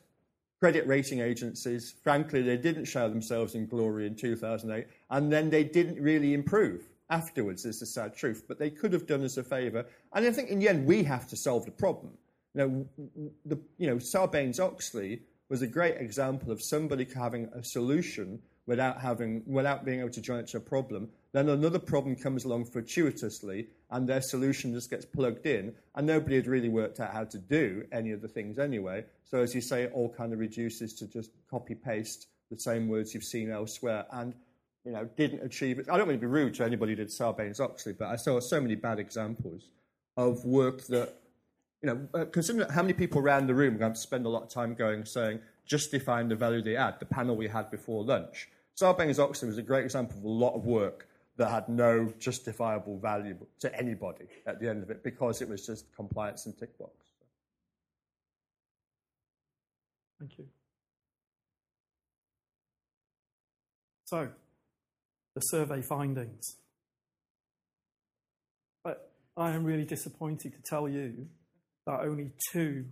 credit 0.65 0.88
rating 0.88 1.19
agencies, 1.19 1.93
frankly, 2.01 2.41
they 2.41 2.58
didn't 2.58 2.86
show 2.86 3.08
themselves 3.08 3.54
in 3.54 3.67
glory 3.67 4.08
in 4.08 4.15
2008, 4.15 4.88
and 5.12 5.32
then 5.32 5.47
they 5.47 5.63
didn't 5.63 6.01
really 6.01 6.34
improve 6.34 6.82
afterwards 7.12 7.65
is 7.65 7.80
the 7.82 7.86
sad 7.86 8.17
truth. 8.17 8.45
But 8.47 8.58
they 8.58 8.71
could 8.71 8.91
have 8.91 9.06
done 9.06 9.23
us 9.23 9.38
a 9.38 9.43
favour. 9.43 9.86
And 10.13 10.25
I 10.25 10.32
think 10.32 10.49
in 10.49 10.58
the 10.58 10.67
end, 10.67 10.88
we 10.88 11.04
have 11.04 11.28
to 11.28 11.38
solve 11.38 11.65
the 11.65 11.71
problem. 11.71 12.13
You 12.56 12.89
know, 13.45 13.62
you 13.78 13.86
know 13.86 13.97
Sarbanes 13.97 14.60
Oxley 14.60 15.21
was 15.49 15.62
a 15.62 15.67
great 15.67 15.97
example 15.97 16.51
of 16.51 16.63
somebody 16.63 17.06
having 17.15 17.47
a 17.54 17.63
solution 17.63 18.41
without, 18.65 18.99
having, 18.99 19.43
without 19.45 19.86
being 19.86 19.99
able 19.99 20.10
to 20.10 20.21
join 20.21 20.39
it 20.39 20.47
to 20.47 20.58
a 20.58 20.62
problem. 20.62 21.10
Then 21.34 21.49
another 21.49 21.80
problem 21.80 22.15
comes 22.15 22.45
along 22.45 22.65
fortuitously, 22.65 23.67
and 23.91 24.08
their 24.08 24.21
solution 24.21 24.73
just 24.73 24.89
gets 24.89 25.06
plugged 25.06 25.45
in, 25.45 25.73
and 25.95 26.08
nobody 26.08 26.36
had 26.36 26.47
really 26.47 26.69
worked 26.69 26.99
out 26.99 27.13
how 27.13 27.25
to 27.25 27.38
do 27.38 27.86
any 27.91 28.12
of 28.12 28.21
the 28.21 28.28
things 28.28 28.58
anyway. 28.58 29.06
So, 29.23 29.39
as 29.39 29.54
you 29.54 29.62
say, 29.62 29.84
it 29.84 29.91
all 29.93 30.10
kind 30.10 30.34
of 30.34 30.39
reduces 30.39 30.93
to 30.95 31.08
just 31.08 31.32
copy 31.49 31.75
paste 31.75 32.28
the 32.49 32.58
same 32.58 32.88
words 32.88 33.13
you've 33.13 33.23
seen 33.23 33.51
elsewhere. 33.51 34.06
And 34.12 34.34
you 34.86 34.91
know, 34.91 35.10
didn't 35.17 35.43
achieve 35.43 35.80
it. 35.80 35.88
I 35.89 35.97
don't 35.97 36.08
mean 36.08 36.17
to 36.17 36.21
be 36.21 36.28
rude 36.28 36.54
to 36.56 36.63
anybody 36.63 36.91
who 36.91 36.97
did 36.97 37.08
Sarbanes 37.08 37.60
Oxley, 37.60 37.93
but 37.93 38.08
I 38.08 38.15
saw 38.15 38.39
so 38.39 38.62
many 38.62 38.75
bad 38.75 38.99
examples 38.99 39.69
of 40.15 40.45
work 40.45 40.84
that, 40.88 41.15
you 41.82 41.89
know, 41.89 42.08
uh, 42.13 42.25
considering 42.25 42.69
how 42.69 42.84
many 42.84 42.93
people 42.93 43.19
around 43.19 43.47
the 43.47 43.56
room 43.56 43.75
are 43.75 43.80
going 43.80 43.93
to 43.93 43.99
spend 43.99 44.28
a 44.28 44.30
lot 44.30 44.43
of 44.43 44.49
time 44.49 44.75
going 44.75 45.04
saying, 45.04 45.39
justifying 45.65 46.28
the 46.28 46.36
value 46.36 46.62
they 46.62 46.75
add, 46.75 46.99
the 46.99 47.06
panel 47.06 47.36
we 47.36 47.47
had 47.47 47.71
before 47.71 48.04
lunch. 48.04 48.49
Sarbanes 48.80 49.19
Oxley 49.19 49.47
was 49.47 49.58
a 49.58 49.63
great 49.63 49.86
example 49.86 50.17
of 50.17 50.23
a 50.23 50.28
lot 50.28 50.54
of 50.54 50.65
work 50.65 51.08
that 51.38 51.49
had 51.49 51.67
no 51.67 52.13
justifiable 52.19 52.97
value 52.97 53.36
to 53.60 53.75
anybody 53.78 54.25
at 54.45 54.60
the 54.60 54.69
end 54.69 54.84
of 54.84 54.89
it 54.89 55.04
because 55.04 55.41
it 55.41 55.49
was 55.49 55.65
just 55.65 55.93
compliance 55.95 56.45
and 56.45 56.58
tick 56.58 56.78
box. 56.78 56.93
Thank 60.19 60.38
you. 60.38 60.45
So, 64.06 64.30
the 65.34 65.41
survey 65.41 65.82
findings. 65.82 66.58
But 68.84 69.12
I 69.36 69.51
am 69.51 69.65
really 69.65 69.84
disappointed 69.84 70.54
to 70.54 70.62
tell 70.62 70.88
you 70.88 71.28
that 71.86 72.01
only 72.01 72.32
two 72.51 72.86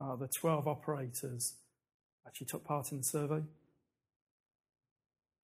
out 0.00 0.12
of 0.12 0.20
the 0.20 0.28
12 0.40 0.66
operators 0.66 1.54
actually 2.36 2.46
took 2.46 2.64
part 2.64 2.92
in 2.92 2.98
the 2.98 3.04
survey. 3.04 3.42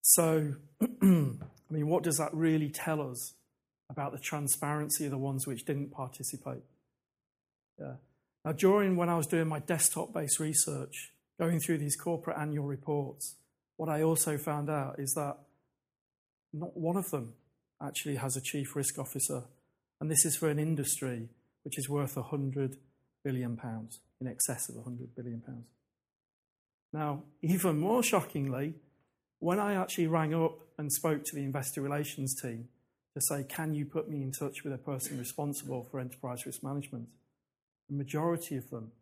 So, 0.03 0.55
I 0.83 0.85
mean, 1.71 1.89
what 1.89 2.03
does 2.03 2.19
that 2.19 2.35
really 2.35 2.69
tell 2.69 3.01
us 3.01 3.33
about 3.89 4.13
the 4.13 4.19
transparency 4.19 5.07
of 5.07 5.11
the 5.11 5.19
ones 5.19 5.47
which 5.47 5.65
didn't 5.65 5.91
participate? 5.91 6.63
Yeah. 7.81 7.95
Now, 8.45 8.53
during 8.53 8.97
when 8.97 9.09
I 9.09 9.17
was 9.17 9.27
doing 9.27 9.49
my 9.49 9.61
desktop 9.61 10.13
based 10.13 10.39
research, 10.39 11.13
going 11.41 11.61
through 11.61 11.79
these 11.79 11.97
corporate 11.97 12.37
annual 12.37 12.67
reports, 12.67 13.37
what 13.77 13.89
I 13.89 14.03
also 14.03 14.37
found 14.37 14.69
out 14.69 14.97
is 14.99 15.15
that 15.15 15.39
not 16.53 16.77
one 16.77 16.97
of 16.97 17.11
them 17.11 17.33
actually 17.81 18.17
has 18.17 18.37
a 18.37 18.43
chief 18.43 18.77
risk 18.77 18.99
officer. 18.99 19.45
And 19.99 20.11
this 20.11 20.27
is 20.27 20.37
for 20.37 20.51
an 20.51 20.59
industry 20.59 21.31
which 21.63 21.79
is 21.79 21.89
worth 21.89 22.17
100 22.17 22.77
billion 23.25 23.57
pounds, 23.57 24.01
in 24.21 24.27
excess 24.27 24.69
of 24.69 24.75
100 24.75 25.15
billion 25.15 25.41
pounds. 25.41 25.65
Now, 26.93 27.23
even 27.41 27.79
more 27.79 28.03
shockingly, 28.03 28.75
when 29.39 29.59
I 29.59 29.75
actually 29.75 30.07
rang 30.07 30.35
up 30.35 30.59
and 30.79 30.93
spoke 30.93 31.25
to 31.25 31.35
the 31.35 31.43
investor 31.43 31.81
relations 31.81 32.41
team 32.41 32.69
to 33.15 33.21
say, 33.21 33.45
Can 33.49 33.75
you 33.75 33.87
put 33.87 34.09
me 34.09 34.23
in 34.23 34.33
touch 34.33 34.63
with 34.65 34.73
a 34.73 34.79
person 34.79 35.19
responsible 35.19 35.87
for 35.91 36.01
enterprise 36.01 36.45
risk 36.45 36.63
management? 36.63 37.09
The 37.89 37.97
majority 37.97 38.57
of 38.57 38.69
them 38.71 38.93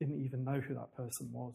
didn't 0.00 0.22
even 0.24 0.44
know 0.44 0.60
who 0.60 0.74
that 0.74 0.94
person 0.96 1.30
was. 1.32 1.54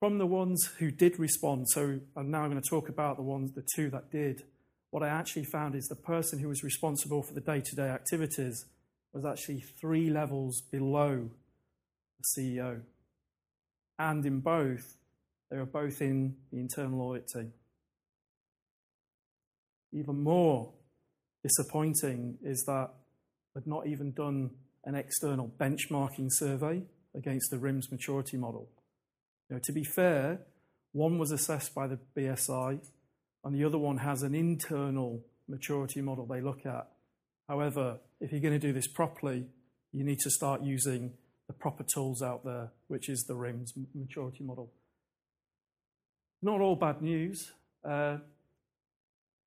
From 0.00 0.18
the 0.18 0.26
ones 0.26 0.70
who 0.78 0.90
did 0.90 1.18
respond, 1.18 1.70
so 1.70 2.00
I'm 2.14 2.30
now 2.30 2.46
going 2.46 2.60
to 2.60 2.68
talk 2.68 2.90
about 2.90 3.16
the 3.16 3.22
ones, 3.22 3.52
the 3.52 3.66
two 3.74 3.88
that 3.90 4.10
did. 4.10 4.42
What 4.90 5.02
I 5.02 5.08
actually 5.08 5.44
found 5.44 5.74
is 5.74 5.86
the 5.86 5.96
person 5.96 6.40
who 6.40 6.48
was 6.48 6.62
responsible 6.62 7.22
for 7.22 7.32
the 7.32 7.40
day 7.40 7.62
to 7.62 7.74
day 7.74 7.88
activities 7.88 8.66
was 9.14 9.24
actually 9.24 9.60
three 9.80 10.10
levels 10.10 10.60
below 10.70 11.30
the 12.18 12.40
CEO. 12.40 12.80
And 13.98 14.24
in 14.24 14.40
both, 14.40 14.96
they 15.50 15.56
were 15.56 15.66
both 15.66 16.00
in 16.00 16.36
the 16.50 16.58
internal 16.58 17.00
audit 17.02 17.28
team. 17.28 17.52
Even 19.92 20.22
more 20.22 20.72
disappointing 21.42 22.38
is 22.42 22.64
that 22.66 22.90
they've 23.54 23.66
not 23.66 23.86
even 23.86 24.12
done 24.12 24.50
an 24.84 24.94
external 24.94 25.52
benchmarking 25.58 26.28
survey 26.30 26.82
against 27.14 27.50
the 27.50 27.58
RIMS 27.58 27.90
maturity 27.92 28.36
model. 28.36 28.68
You 29.48 29.56
know, 29.56 29.60
to 29.64 29.72
be 29.72 29.84
fair, 29.84 30.40
one 30.92 31.18
was 31.18 31.30
assessed 31.30 31.74
by 31.74 31.86
the 31.86 31.98
BSI, 32.16 32.80
and 33.44 33.54
the 33.54 33.64
other 33.64 33.78
one 33.78 33.98
has 33.98 34.22
an 34.22 34.34
internal 34.34 35.22
maturity 35.48 36.00
model 36.00 36.26
they 36.26 36.40
look 36.40 36.66
at. 36.66 36.88
However, 37.48 37.98
if 38.20 38.32
you're 38.32 38.40
going 38.40 38.58
to 38.58 38.66
do 38.66 38.72
this 38.72 38.88
properly, 38.88 39.46
you 39.92 40.02
need 40.02 40.18
to 40.20 40.30
start 40.30 40.62
using 40.62 41.12
the 41.46 41.52
proper 41.52 41.84
tools 41.84 42.22
out 42.22 42.44
there, 42.44 42.70
which 42.88 43.08
is 43.08 43.24
the 43.24 43.34
RIMS 43.34 43.72
maturity 43.94 44.44
model. 44.44 44.72
Not 46.42 46.60
all 46.60 46.76
bad 46.76 47.02
news. 47.02 47.52
Uh, 47.84 48.18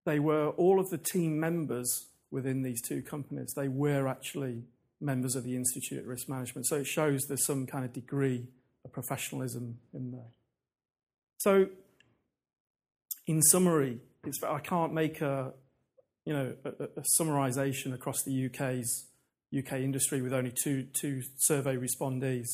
they 0.06 0.20
were 0.20 0.50
all 0.50 0.80
of 0.80 0.90
the 0.90 0.98
team 0.98 1.40
members 1.40 2.08
within 2.32 2.62
these 2.62 2.82
two 2.82 3.02
companies, 3.02 3.54
they 3.56 3.68
were 3.68 4.08
actually 4.08 4.64
members 5.00 5.36
of 5.36 5.44
the 5.44 5.56
Institute 5.56 6.00
of 6.00 6.08
Risk 6.08 6.28
Management. 6.28 6.66
So 6.68 6.78
it 6.78 6.88
shows 6.88 7.26
there's 7.28 7.46
some 7.46 7.66
kind 7.66 7.86
of 7.86 7.94
degree 7.94 8.48
of 8.84 8.92
professionalism 8.92 9.78
in 9.94 10.12
there. 10.12 10.32
So, 11.38 11.68
in 13.28 13.42
summary, 13.44 14.00
I 14.46 14.60
can't 14.60 14.94
make 14.94 15.22
a 15.22 15.54
you 16.26 16.34
know 16.34 16.54
a, 16.66 16.70
a 16.70 17.04
summarization 17.20 17.94
across 17.94 18.24
the 18.24 18.48
UK's 18.48 19.06
UK 19.56 19.74
industry 19.74 20.22
with 20.22 20.34
only 20.34 20.52
two 20.52 20.88
two 20.94 21.22
survey 21.38 21.76
respondees. 21.76 22.48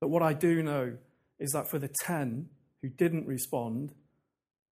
But 0.00 0.08
what 0.08 0.22
I 0.22 0.32
do 0.32 0.62
know 0.62 0.96
is 1.38 1.52
that 1.52 1.70
for 1.70 1.78
the 1.78 1.90
ten 2.04 2.48
who 2.82 2.88
didn't 2.88 3.26
respond, 3.26 3.92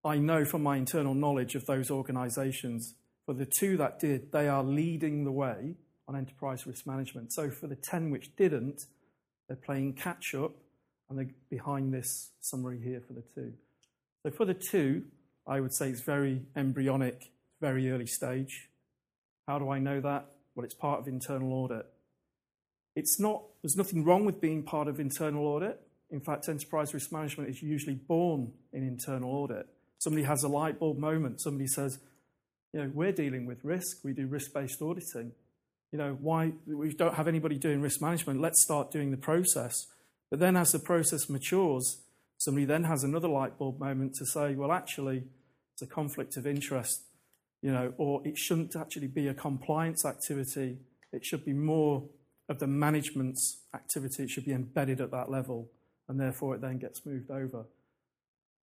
I 0.04 0.18
know 0.18 0.44
from 0.44 0.62
my 0.62 0.76
internal 0.76 1.14
knowledge 1.14 1.54
of 1.54 1.66
those 1.66 1.90
organisations, 1.90 2.94
for 3.26 3.34
the 3.34 3.46
two 3.46 3.76
that 3.76 3.98
did, 3.98 4.32
they 4.32 4.48
are 4.48 4.62
leading 4.62 5.24
the 5.24 5.32
way 5.32 5.74
on 6.08 6.16
enterprise 6.16 6.66
risk 6.66 6.86
management. 6.86 7.32
So 7.32 7.50
for 7.50 7.66
the 7.66 7.76
10 7.76 8.10
which 8.10 8.34
didn't, 8.36 8.86
they're 9.46 9.56
playing 9.56 9.92
catch 9.94 10.34
up 10.34 10.52
and 11.08 11.18
they're 11.18 11.34
behind 11.50 11.92
this 11.92 12.30
summary 12.40 12.80
here 12.82 13.02
for 13.06 13.12
the 13.12 13.22
two. 13.34 13.52
So 14.22 14.30
for 14.30 14.46
the 14.46 14.54
two, 14.54 15.04
I 15.46 15.60
would 15.60 15.74
say 15.74 15.90
it's 15.90 16.00
very 16.00 16.42
embryonic, 16.56 17.30
very 17.60 17.90
early 17.90 18.06
stage. 18.06 18.70
How 19.46 19.58
do 19.58 19.68
I 19.70 19.78
know 19.78 20.00
that? 20.00 20.26
Well, 20.58 20.64
it's 20.64 20.74
part 20.74 20.98
of 20.98 21.06
internal 21.06 21.52
audit. 21.52 21.86
It's 22.96 23.20
not, 23.20 23.44
there's 23.62 23.76
nothing 23.76 24.02
wrong 24.02 24.24
with 24.24 24.40
being 24.40 24.64
part 24.64 24.88
of 24.88 24.98
internal 24.98 25.46
audit. 25.46 25.80
In 26.10 26.18
fact, 26.18 26.48
enterprise 26.48 26.92
risk 26.92 27.12
management 27.12 27.48
is 27.48 27.62
usually 27.62 27.94
born 27.94 28.50
in 28.72 28.82
internal 28.82 29.30
audit. 29.30 29.68
Somebody 29.98 30.24
has 30.24 30.42
a 30.42 30.48
light 30.48 30.80
bulb 30.80 30.98
moment. 30.98 31.40
Somebody 31.40 31.68
says, 31.68 32.00
you 32.72 32.82
know, 32.82 32.90
we're 32.92 33.12
dealing 33.12 33.46
with 33.46 33.64
risk. 33.64 33.98
We 34.02 34.12
do 34.12 34.26
risk-based 34.26 34.82
auditing. 34.82 35.30
You 35.92 35.98
know, 35.98 36.18
why 36.20 36.54
we 36.66 36.92
don't 36.92 37.14
have 37.14 37.28
anybody 37.28 37.56
doing 37.56 37.80
risk 37.80 38.02
management? 38.02 38.40
Let's 38.40 38.60
start 38.64 38.90
doing 38.90 39.12
the 39.12 39.16
process. 39.16 39.86
But 40.28 40.40
then, 40.40 40.56
as 40.56 40.72
the 40.72 40.80
process 40.80 41.30
matures, 41.30 41.98
somebody 42.36 42.66
then 42.66 42.82
has 42.82 43.04
another 43.04 43.28
light 43.28 43.58
bulb 43.58 43.78
moment 43.78 44.14
to 44.14 44.26
say, 44.26 44.56
well, 44.56 44.72
actually, 44.72 45.22
it's 45.74 45.82
a 45.82 45.86
conflict 45.86 46.36
of 46.36 46.48
interest, 46.48 47.04
you 47.62 47.72
know, 47.72 47.92
or 47.98 48.26
it 48.26 48.38
shouldn't 48.38 48.76
actually 48.76 49.08
be 49.08 49.28
a 49.28 49.34
compliance 49.34 50.04
activity. 50.04 50.78
It 51.12 51.24
should 51.24 51.44
be 51.44 51.52
more 51.52 52.08
of 52.48 52.58
the 52.58 52.66
management's 52.66 53.62
activity. 53.74 54.24
It 54.24 54.30
should 54.30 54.44
be 54.44 54.52
embedded 54.52 55.00
at 55.00 55.10
that 55.10 55.30
level, 55.30 55.70
and 56.08 56.20
therefore 56.20 56.54
it 56.54 56.60
then 56.60 56.78
gets 56.78 57.04
moved 57.04 57.30
over. 57.30 57.66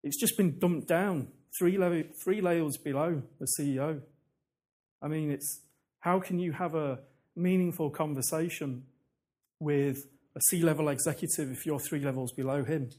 It's 0.04 0.20
just 0.20 0.38
been 0.38 0.60
dumped 0.60 0.88
down 0.88 1.30
three, 1.58 1.78
level, 1.78 2.04
three 2.24 2.42
layers 2.42 2.78
below 2.78 3.24
the 3.40 3.48
CEO. 3.60 4.02
I 5.02 5.08
mean, 5.08 5.32
it's 5.32 5.62
how 6.00 6.20
can 6.20 6.40
you 6.40 6.52
have 6.54 6.76
a 6.76 7.00
meaningful 7.36 7.90
conversation 7.90 8.84
with 9.60 10.06
a 10.36 10.42
C 10.50 10.62
level 10.62 10.90
executive 10.90 11.52
if 11.52 11.66
you're 11.66 11.80
three 11.80 12.00
levels 12.00 12.32
below 12.32 12.64
him? 12.64 12.90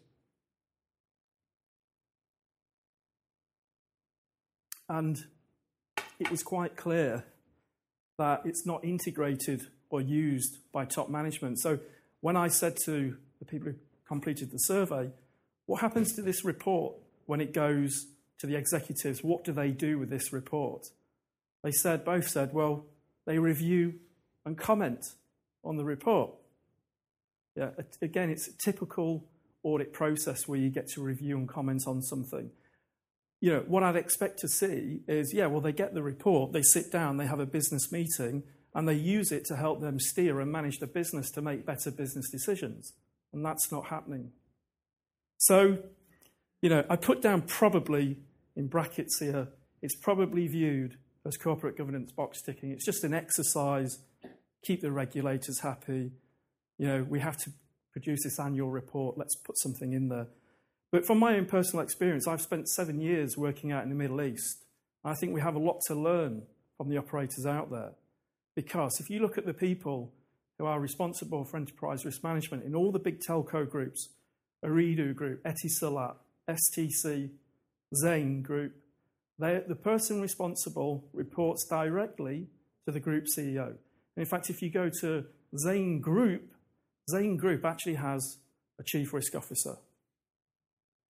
And 4.88 5.24
it 6.18 6.30
was 6.30 6.42
quite 6.42 6.76
clear 6.76 7.24
that 8.18 8.42
it's 8.44 8.64
not 8.66 8.84
integrated 8.84 9.62
or 9.90 10.00
used 10.00 10.58
by 10.72 10.84
top 10.84 11.08
management. 11.08 11.58
So 11.60 11.78
when 12.20 12.36
I 12.36 12.48
said 12.48 12.76
to 12.86 13.16
the 13.38 13.44
people 13.44 13.68
who 13.68 13.74
completed 14.08 14.50
the 14.50 14.58
survey, 14.58 15.10
what 15.66 15.80
happens 15.80 16.14
to 16.14 16.22
this 16.22 16.44
report 16.44 16.94
when 17.26 17.40
it 17.40 17.52
goes 17.52 18.06
to 18.38 18.46
the 18.46 18.56
executives? 18.56 19.22
What 19.22 19.44
do 19.44 19.52
they 19.52 19.70
do 19.70 19.98
with 19.98 20.10
this 20.10 20.32
report? 20.32 20.86
They 21.62 21.72
said, 21.72 22.04
both 22.04 22.28
said, 22.28 22.52
well, 22.52 22.84
they 23.26 23.38
review 23.38 23.94
and 24.44 24.56
comment 24.56 25.04
on 25.64 25.76
the 25.76 25.84
report. 25.84 26.30
Yeah, 27.56 27.70
again, 28.02 28.30
it's 28.30 28.48
a 28.48 28.56
typical 28.56 29.24
audit 29.62 29.92
process 29.92 30.46
where 30.46 30.58
you 30.58 30.68
get 30.70 30.88
to 30.88 31.02
review 31.02 31.36
and 31.36 31.48
comment 31.48 31.82
on 31.86 32.02
something. 32.02 32.50
You 33.40 33.52
know, 33.52 33.64
what 33.66 33.82
I'd 33.82 33.96
expect 33.96 34.38
to 34.40 34.48
see 34.48 35.00
is, 35.06 35.32
yeah, 35.34 35.46
well, 35.46 35.60
they 35.60 35.72
get 35.72 35.94
the 35.94 36.02
report, 36.02 36.52
they 36.52 36.62
sit 36.62 36.90
down, 36.90 37.16
they 37.16 37.26
have 37.26 37.40
a 37.40 37.46
business 37.46 37.92
meeting, 37.92 38.42
and 38.74 38.88
they 38.88 38.94
use 38.94 39.32
it 39.32 39.44
to 39.46 39.56
help 39.56 39.80
them 39.80 39.98
steer 40.00 40.40
and 40.40 40.50
manage 40.50 40.78
the 40.78 40.86
business 40.86 41.30
to 41.32 41.42
make 41.42 41.66
better 41.66 41.90
business 41.90 42.30
decisions. 42.30 42.92
And 43.32 43.44
that's 43.44 43.70
not 43.70 43.86
happening. 43.86 44.32
So, 45.38 45.78
you 46.62 46.70
know, 46.70 46.84
I 46.88 46.96
put 46.96 47.20
down 47.20 47.42
probably 47.42 48.18
in 48.56 48.68
brackets 48.68 49.18
here, 49.18 49.48
it's 49.82 49.94
probably 49.94 50.46
viewed 50.48 50.96
as 51.26 51.36
corporate 51.36 51.76
governance 51.76 52.12
box 52.12 52.40
ticking. 52.40 52.70
It's 52.70 52.84
just 52.84 53.04
an 53.04 53.12
exercise, 53.12 53.98
keep 54.64 54.80
the 54.80 54.90
regulators 54.90 55.60
happy. 55.60 56.12
You 56.78 56.86
know, 56.86 57.06
we 57.08 57.20
have 57.20 57.36
to 57.38 57.50
produce 57.92 58.24
this 58.24 58.38
annual 58.38 58.70
report, 58.70 59.18
let's 59.18 59.36
put 59.36 59.58
something 59.58 59.92
in 59.92 60.08
there. 60.08 60.28
But 60.92 61.04
from 61.06 61.18
my 61.18 61.36
own 61.36 61.46
personal 61.46 61.82
experience, 61.82 62.26
I've 62.26 62.40
spent 62.40 62.68
seven 62.68 63.00
years 63.00 63.36
working 63.36 63.72
out 63.72 63.82
in 63.82 63.88
the 63.88 63.94
Middle 63.94 64.22
East. 64.22 64.64
I 65.04 65.14
think 65.14 65.34
we 65.34 65.40
have 65.40 65.54
a 65.54 65.60
lot 65.60 65.80
to 65.86 65.94
learn 65.94 66.42
from 66.76 66.88
the 66.88 66.96
operators 66.96 67.46
out 67.46 67.70
there. 67.70 67.92
Because 68.54 68.98
if 69.00 69.10
you 69.10 69.20
look 69.20 69.36
at 69.36 69.46
the 69.46 69.54
people 69.54 70.12
who 70.58 70.66
are 70.66 70.80
responsible 70.80 71.44
for 71.44 71.56
enterprise 71.56 72.04
risk 72.04 72.24
management 72.24 72.64
in 72.64 72.74
all 72.74 72.90
the 72.90 72.98
big 72.98 73.20
telco 73.20 73.68
groups, 73.68 74.08
Ooredoo 74.64 75.14
Group, 75.14 75.44
Etisalat, 75.44 76.14
STC, 76.48 77.30
Zain 77.94 78.42
Group, 78.42 78.74
the 79.38 79.78
person 79.82 80.20
responsible 80.20 81.04
reports 81.12 81.66
directly 81.68 82.46
to 82.86 82.92
the 82.92 83.00
group 83.00 83.26
CEO. 83.36 83.66
And 83.66 83.76
in 84.16 84.24
fact, 84.24 84.48
if 84.48 84.62
you 84.62 84.70
go 84.70 84.90
to 85.00 85.26
Zain 85.58 86.00
Group, 86.00 86.54
Zain 87.10 87.36
Group 87.36 87.64
actually 87.64 87.96
has 87.96 88.38
a 88.80 88.82
chief 88.82 89.12
risk 89.12 89.34
officer. 89.34 89.76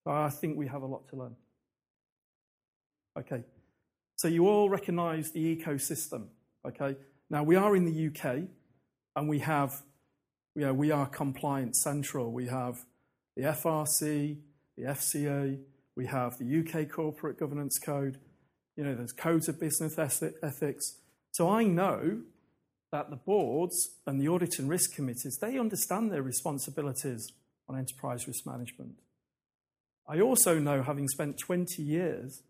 So 0.07 0.13
I 0.13 0.31
think 0.31 0.57
we 0.57 0.69
have 0.69 0.83
a 0.83 0.87
lot 0.87 1.09
to 1.09 1.17
learn. 1.17 1.35
Okay, 3.19 3.43
so 4.15 4.29
you 4.29 4.47
all 4.47 4.71
recognize 4.71 5.33
the 5.33 5.57
ecosystem. 5.57 6.29
Okay, 6.65 6.97
now 7.29 7.43
we 7.43 7.57
are 7.57 7.75
in 7.75 7.85
the 7.85 8.07
UK 8.07 8.45
and 9.17 9.29
we 9.29 9.41
have, 9.41 9.83
you 10.55 10.63
know, 10.63 10.73
we 10.73 10.93
are 10.93 11.07
compliance 11.07 11.83
central. 11.83 12.31
We 12.31 12.47
have 12.47 12.85
the 13.35 13.43
FRC, 13.43 14.37
the 14.77 14.85
FCA, 14.85 15.59
we 15.97 16.07
have 16.07 16.39
the 16.39 16.61
UK 16.61 16.89
Corporate 16.89 17.37
Governance 17.37 17.77
Code, 17.81 18.21
you 18.77 18.85
know, 18.85 18.95
there's 18.95 19.11
codes 19.11 19.49
of 19.49 19.59
business 19.59 19.99
ethics. 19.99 20.99
So 21.33 21.51
I 21.51 21.65
know 21.65 22.21
that 22.93 23.11
the 23.11 23.17
boards 23.17 23.97
and 24.07 24.21
the 24.21 24.29
audit 24.29 24.61
and 24.61 24.69
risk 24.69 24.95
committees, 24.95 25.39
they 25.39 25.59
understand 25.59 26.13
their 26.13 26.23
responsibilities 26.23 27.33
on 27.69 27.77
enterprise 27.77 28.29
risk 28.29 28.47
management. 28.47 29.01
I 30.09 30.21
also 30.21 30.59
know, 30.59 30.83
having 30.83 31.09
spent 31.09 31.39
20 31.39 31.83
years 31.83 32.43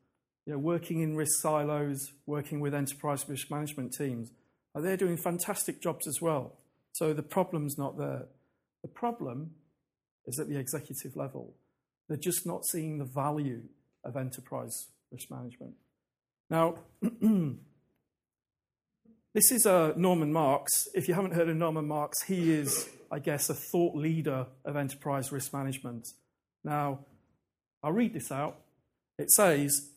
you 0.47 0.53
know, 0.53 0.59
working 0.59 1.01
in 1.01 1.17
risk 1.17 1.41
silos, 1.41 2.13
working 2.27 2.61
with 2.61 2.75
enterprise 2.75 3.29
risk 3.29 3.51
management 3.51 3.93
teams, 3.93 4.31
they're 4.75 4.97
doing 4.97 5.17
fantastic 5.17 5.81
jobs 5.81 6.07
as 6.07 6.21
well. 6.21 6.53
So 6.93 7.13
the 7.13 7.23
problem's 7.23 7.77
not 7.77 7.99
there. 7.99 8.27
The 8.83 8.89
problem 8.89 9.53
is 10.27 10.39
at 10.39 10.49
the 10.49 10.59
executive 10.59 11.17
level. 11.17 11.55
They're 12.09 12.17
just 12.17 12.47
not 12.47 12.65
seeing 12.67 12.99
the 12.99 13.05
value 13.05 13.63
of 14.05 14.17
enterprise 14.17 14.87
risk 15.11 15.31
management. 15.31 15.75
Now, 16.49 16.77
this 19.35 19.51
is 19.51 19.67
uh, 19.67 19.93
Norman 19.97 20.33
Marks. 20.33 20.87
If 20.95 21.09
you 21.09 21.15
haven't 21.15 21.35
heard 21.35 21.49
of 21.49 21.57
Norman 21.57 21.89
Marks, 21.89 22.23
he 22.23 22.53
is, 22.53 22.89
I 23.11 23.19
guess, 23.19 23.51
a 23.51 23.55
thought 23.55 23.97
leader 23.97 24.47
of 24.65 24.77
enterprise 24.77 25.33
risk 25.33 25.53
management. 25.53 26.07
Now, 26.63 27.01
I'll 27.87 27.93
read 27.93 28.15
this 28.15 28.33
out. 28.33 28.57
It 29.17 29.31
says, 29.31 29.91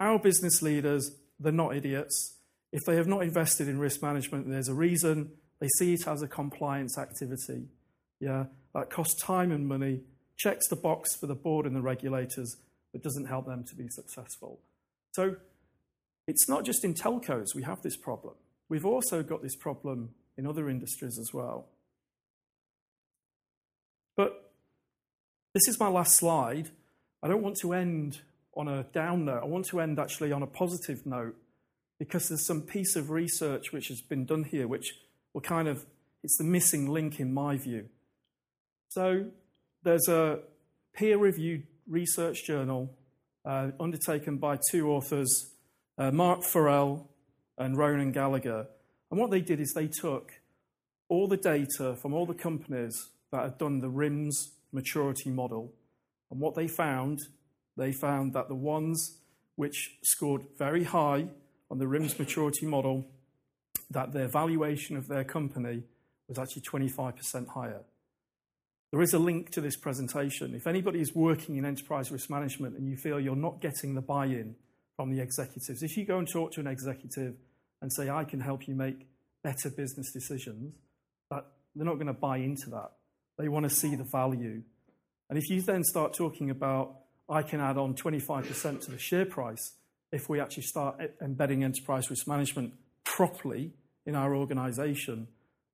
Our 0.00 0.18
business 0.18 0.62
leaders, 0.62 1.12
they're 1.38 1.52
not 1.52 1.76
idiots. 1.76 2.38
If 2.72 2.82
they 2.84 2.96
have 2.96 3.06
not 3.06 3.22
invested 3.22 3.68
in 3.68 3.78
risk 3.78 4.02
management, 4.02 4.50
there's 4.50 4.68
a 4.68 4.74
reason. 4.74 5.30
They 5.60 5.68
see 5.78 5.94
it 5.94 6.08
as 6.08 6.22
a 6.22 6.28
compliance 6.28 6.98
activity. 6.98 7.68
Yeah, 8.18 8.46
that 8.74 8.90
costs 8.90 9.22
time 9.22 9.52
and 9.52 9.68
money, 9.68 10.00
checks 10.36 10.66
the 10.66 10.74
box 10.74 11.14
for 11.14 11.28
the 11.28 11.36
board 11.36 11.66
and 11.66 11.76
the 11.76 11.80
regulators, 11.80 12.56
but 12.92 13.04
doesn't 13.04 13.26
help 13.26 13.46
them 13.46 13.64
to 13.68 13.76
be 13.76 13.86
successful. 13.90 14.58
So 15.12 15.36
it's 16.26 16.48
not 16.48 16.64
just 16.64 16.84
in 16.84 16.94
telcos 16.94 17.54
we 17.54 17.62
have 17.62 17.80
this 17.82 17.96
problem. 17.96 18.34
We've 18.68 18.84
also 18.84 19.22
got 19.22 19.40
this 19.40 19.54
problem 19.54 20.10
in 20.36 20.48
other 20.48 20.68
industries 20.68 21.16
as 21.16 21.32
well. 21.32 21.68
But 24.16 24.50
this 25.54 25.68
is 25.68 25.78
my 25.78 25.88
last 25.88 26.16
slide. 26.16 26.70
I 27.26 27.28
don't 27.28 27.42
want 27.42 27.56
to 27.62 27.72
end 27.72 28.20
on 28.56 28.68
a 28.68 28.84
down 28.84 29.24
note. 29.24 29.40
I 29.42 29.46
want 29.46 29.64
to 29.66 29.80
end 29.80 29.98
actually 29.98 30.30
on 30.30 30.44
a 30.44 30.46
positive 30.46 31.04
note 31.04 31.34
because 31.98 32.28
there's 32.28 32.46
some 32.46 32.62
piece 32.62 32.94
of 32.94 33.10
research 33.10 33.72
which 33.72 33.88
has 33.88 34.00
been 34.00 34.24
done 34.24 34.44
here 34.44 34.68
which 34.68 34.94
will 35.34 35.40
kind 35.40 35.66
of, 35.66 35.84
it's 36.22 36.38
the 36.38 36.44
missing 36.44 36.88
link 36.88 37.18
in 37.18 37.34
my 37.34 37.56
view. 37.56 37.88
So 38.90 39.24
there's 39.82 40.06
a 40.06 40.38
peer 40.94 41.18
reviewed 41.18 41.64
research 41.88 42.46
journal 42.46 42.94
uh, 43.44 43.72
undertaken 43.80 44.36
by 44.36 44.60
two 44.70 44.88
authors, 44.92 45.50
uh, 45.98 46.12
Mark 46.12 46.44
Farrell 46.44 47.10
and 47.58 47.76
Ronan 47.76 48.12
Gallagher. 48.12 48.68
And 49.10 49.18
what 49.18 49.32
they 49.32 49.40
did 49.40 49.58
is 49.58 49.72
they 49.72 49.88
took 49.88 50.30
all 51.08 51.26
the 51.26 51.36
data 51.36 51.96
from 52.00 52.14
all 52.14 52.24
the 52.24 52.34
companies 52.34 53.08
that 53.32 53.42
had 53.42 53.58
done 53.58 53.80
the 53.80 53.90
RIMS 53.90 54.52
maturity 54.70 55.30
model. 55.30 55.72
And 56.30 56.40
what 56.40 56.54
they 56.54 56.68
found, 56.68 57.20
they 57.76 57.92
found 57.92 58.32
that 58.34 58.48
the 58.48 58.54
ones 58.54 59.18
which 59.56 59.98
scored 60.02 60.42
very 60.58 60.84
high 60.84 61.28
on 61.70 61.78
the 61.78 61.86
RIMS 61.86 62.18
maturity 62.18 62.66
model, 62.66 63.06
that 63.90 64.12
their 64.12 64.28
valuation 64.28 64.96
of 64.96 65.08
their 65.08 65.24
company 65.24 65.84
was 66.28 66.38
actually 66.38 66.62
25% 66.62 67.48
higher. 67.48 67.82
There 68.92 69.02
is 69.02 69.14
a 69.14 69.18
link 69.18 69.50
to 69.50 69.60
this 69.60 69.76
presentation. 69.76 70.54
If 70.54 70.66
anybody 70.66 71.00
is 71.00 71.14
working 71.14 71.56
in 71.56 71.64
enterprise 71.64 72.10
risk 72.10 72.30
management 72.30 72.76
and 72.76 72.88
you 72.88 72.96
feel 72.96 73.20
you're 73.20 73.36
not 73.36 73.60
getting 73.60 73.94
the 73.94 74.00
buy 74.00 74.26
in 74.26 74.56
from 74.96 75.10
the 75.10 75.20
executives, 75.20 75.82
if 75.82 75.96
you 75.96 76.04
go 76.04 76.18
and 76.18 76.28
talk 76.28 76.52
to 76.52 76.60
an 76.60 76.66
executive 76.66 77.34
and 77.82 77.92
say, 77.92 78.08
I 78.08 78.24
can 78.24 78.40
help 78.40 78.68
you 78.68 78.74
make 78.74 79.06
better 79.42 79.70
business 79.70 80.12
decisions, 80.12 80.74
that 81.30 81.46
they're 81.74 81.84
not 81.84 81.94
going 81.94 82.06
to 82.06 82.12
buy 82.12 82.38
into 82.38 82.70
that. 82.70 82.92
They 83.38 83.48
want 83.48 83.64
to 83.68 83.70
see 83.70 83.94
the 83.94 84.04
value. 84.04 84.62
And 85.28 85.38
if 85.38 85.48
you 85.50 85.60
then 85.62 85.82
start 85.84 86.14
talking 86.14 86.50
about, 86.50 86.96
I 87.28 87.42
can 87.42 87.60
add 87.60 87.76
on 87.76 87.94
25% 87.94 88.84
to 88.84 88.90
the 88.90 88.98
share 88.98 89.26
price 89.26 89.74
if 90.12 90.28
we 90.28 90.40
actually 90.40 90.62
start 90.62 91.00
embedding 91.20 91.64
enterprise 91.64 92.08
risk 92.10 92.28
management 92.28 92.72
properly 93.04 93.72
in 94.06 94.14
our 94.14 94.36
organization, 94.36 95.26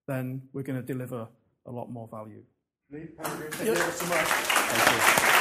then 0.07 0.43
we're 0.53 0.63
going 0.63 0.81
to 0.81 0.87
deliver 0.87 1.29
a 1.67 1.71
lot 1.71 1.91
more 1.91 2.09
value. 2.09 2.43
Lee, 2.91 3.09
thank 3.23 3.67
you 3.67 3.77
so 3.77 4.07
much. 4.07 4.27
Thank 4.27 5.27
you. 5.27 5.33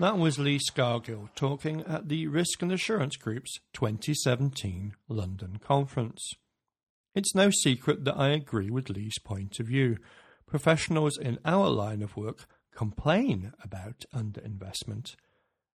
That 0.00 0.18
was 0.18 0.38
Lee 0.40 0.58
Scargill 0.58 1.28
talking 1.36 1.82
at 1.82 2.08
the 2.08 2.26
Risk 2.26 2.62
and 2.62 2.72
Assurance 2.72 3.16
Group's 3.16 3.60
2017 3.74 4.94
London 5.08 5.60
conference. 5.62 6.34
It's 7.14 7.34
no 7.34 7.50
secret 7.50 8.04
that 8.04 8.18
I 8.18 8.30
agree 8.30 8.70
with 8.70 8.90
Lee's 8.90 9.18
point 9.20 9.60
of 9.60 9.66
view. 9.66 9.98
Professionals 10.46 11.16
in 11.16 11.38
our 11.44 11.68
line 11.68 12.02
of 12.02 12.16
work 12.16 12.46
complain 12.74 13.52
about 13.62 14.04
underinvestment, 14.12 15.14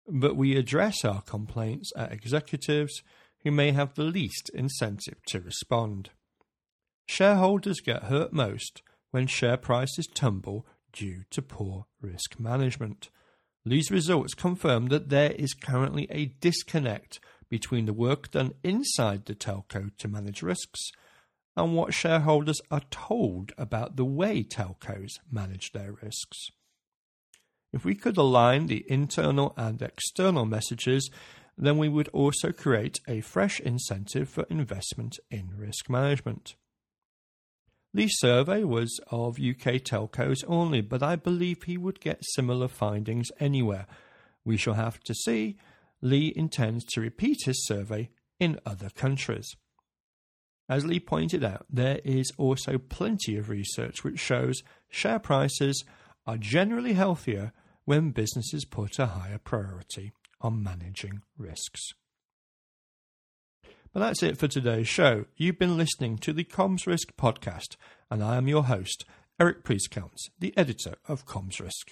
but 0.07 0.37
we 0.37 0.55
address 0.55 1.03
our 1.03 1.21
complaints 1.21 1.91
at 1.97 2.13
executives 2.13 3.03
who 3.43 3.51
may 3.51 3.73
have 3.73 3.95
the 3.95 4.03
least 4.03 4.49
incentive 4.53 5.17
to 5.27 5.41
respond. 5.41 6.11
Shareholders 7.07 7.81
get 7.81 8.03
hurt 8.03 8.31
most 8.31 8.81
when 9.11 9.27
share 9.27 9.57
prices 9.57 10.07
tumble 10.07 10.65
due 10.93 11.23
to 11.31 11.41
poor 11.41 11.85
risk 12.01 12.39
management. 12.39 13.09
These 13.65 13.91
results 13.91 14.33
confirm 14.33 14.87
that 14.87 15.09
there 15.09 15.31
is 15.31 15.53
currently 15.53 16.07
a 16.09 16.27
disconnect 16.39 17.19
between 17.49 17.87
the 17.87 17.93
work 17.93 18.31
done 18.31 18.53
inside 18.63 19.25
the 19.25 19.35
telco 19.35 19.95
to 19.97 20.07
manage 20.07 20.41
risks 20.41 20.91
and 21.55 21.75
what 21.75 21.93
shareholders 21.93 22.61
are 22.69 22.81
told 22.91 23.53
about 23.57 23.95
the 23.95 24.05
way 24.05 24.43
telcos 24.43 25.11
manage 25.31 25.71
their 25.71 25.93
risks. 25.93 26.47
If 27.71 27.83
we 27.83 27.95
could 27.95 28.17
align 28.17 28.67
the 28.67 28.85
internal 28.87 29.53
and 29.57 29.81
external 29.81 30.45
messages, 30.45 31.09
then 31.57 31.77
we 31.77 31.89
would 31.89 32.09
also 32.09 32.51
create 32.51 32.99
a 33.07 33.21
fresh 33.21 33.59
incentive 33.59 34.29
for 34.29 34.45
investment 34.49 35.17
in 35.31 35.51
risk 35.57 35.89
management. 35.89 36.55
The 37.93 38.07
survey 38.09 38.65
was 38.65 38.99
of 39.09 39.39
UK 39.39 39.81
telcos 39.81 40.43
only, 40.47 40.81
but 40.81 41.01
I 41.01 41.15
believe 41.15 41.63
he 41.63 41.77
would 41.77 42.01
get 42.01 42.25
similar 42.25 42.67
findings 42.67 43.31
anywhere. 43.39 43.87
We 44.43 44.57
shall 44.57 44.73
have 44.73 44.99
to 45.01 45.13
see. 45.13 45.57
Lee 46.01 46.33
intends 46.35 46.83
to 46.85 47.01
repeat 47.01 47.45
his 47.45 47.65
survey 47.65 48.09
in 48.37 48.59
other 48.65 48.89
countries. 48.89 49.55
As 50.67 50.85
Lee 50.85 50.99
pointed 50.99 51.43
out, 51.43 51.65
there 51.69 51.99
is 52.03 52.31
also 52.37 52.77
plenty 52.77 53.37
of 53.37 53.49
research 53.49 54.03
which 54.03 54.19
shows 54.19 54.63
share 54.89 55.19
prices 55.19 55.83
are 56.25 56.37
generally 56.37 56.93
healthier 56.93 57.51
when 57.85 58.09
businesses 58.09 58.65
put 58.65 58.97
a 58.97 59.05
higher 59.05 59.37
priority 59.37 60.11
on 60.41 60.63
managing 60.63 61.21
risks. 61.37 61.93
But 63.93 63.99
that's 63.99 64.23
it 64.23 64.37
for 64.37 64.47
today's 64.47 64.87
show. 64.87 65.25
You've 65.37 65.59
been 65.59 65.77
listening 65.77 66.17
to 66.17 66.33
the 66.33 66.43
Comms 66.43 66.85
Risk 66.85 67.15
podcast, 67.15 67.77
and 68.11 68.23
I 68.23 68.35
am 68.35 68.47
your 68.47 68.63
host, 68.63 69.05
Eric 69.39 69.63
Priezkalns, 69.63 70.29
the 70.39 70.53
editor 70.57 70.95
of 71.07 71.25
Comms 71.25 71.61
Risk. 71.61 71.91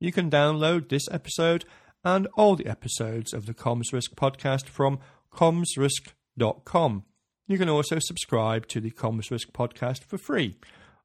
You 0.00 0.10
can 0.10 0.30
download 0.30 0.88
this 0.88 1.08
episode 1.10 1.64
and 2.02 2.26
all 2.34 2.56
the 2.56 2.66
episodes 2.66 3.32
of 3.32 3.46
the 3.46 3.54
Comms 3.54 3.92
Risk 3.92 4.16
podcast 4.16 4.66
from 4.66 4.98
commsrisk.com. 5.32 7.04
You 7.46 7.58
can 7.58 7.68
also 7.68 7.98
subscribe 7.98 8.66
to 8.68 8.80
the 8.80 8.90
Comms 8.90 9.30
Risk 9.30 9.52
podcast 9.52 10.04
for 10.04 10.18
free 10.18 10.56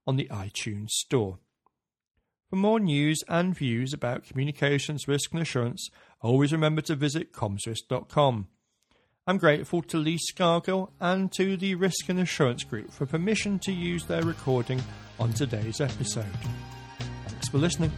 on 0.05 0.15
the 0.15 0.27
iTunes 0.31 0.89
Store. 0.89 1.39
For 2.49 2.55
more 2.55 2.79
news 2.79 3.23
and 3.27 3.53
views 3.53 3.91
about 3.91 4.23
communications 4.23 5.07
risk 5.07 5.33
and 5.33 5.41
assurance, 5.41 5.89
always 6.21 6.53
remember 6.53 6.81
to 6.83 6.95
visit 6.95 7.33
commsrisk.com. 7.33 8.47
I'm 9.29 9.37
grateful 9.37 9.81
to 9.81 9.97
Lee 9.97 10.17
Scargill 10.31 10.91
and 11.01 11.29
to 11.33 11.57
the 11.57 11.75
Risk 11.75 12.07
and 12.07 12.19
Assurance 12.19 12.63
Group 12.63 12.93
for 12.93 13.05
permission 13.05 13.59
to 13.59 13.73
use 13.73 14.05
their 14.05 14.23
recording 14.23 14.81
on 15.19 15.33
today's 15.33 15.81
episode. 15.81 16.25
Thanks 17.27 17.49
for 17.49 17.57
listening. 17.57 17.91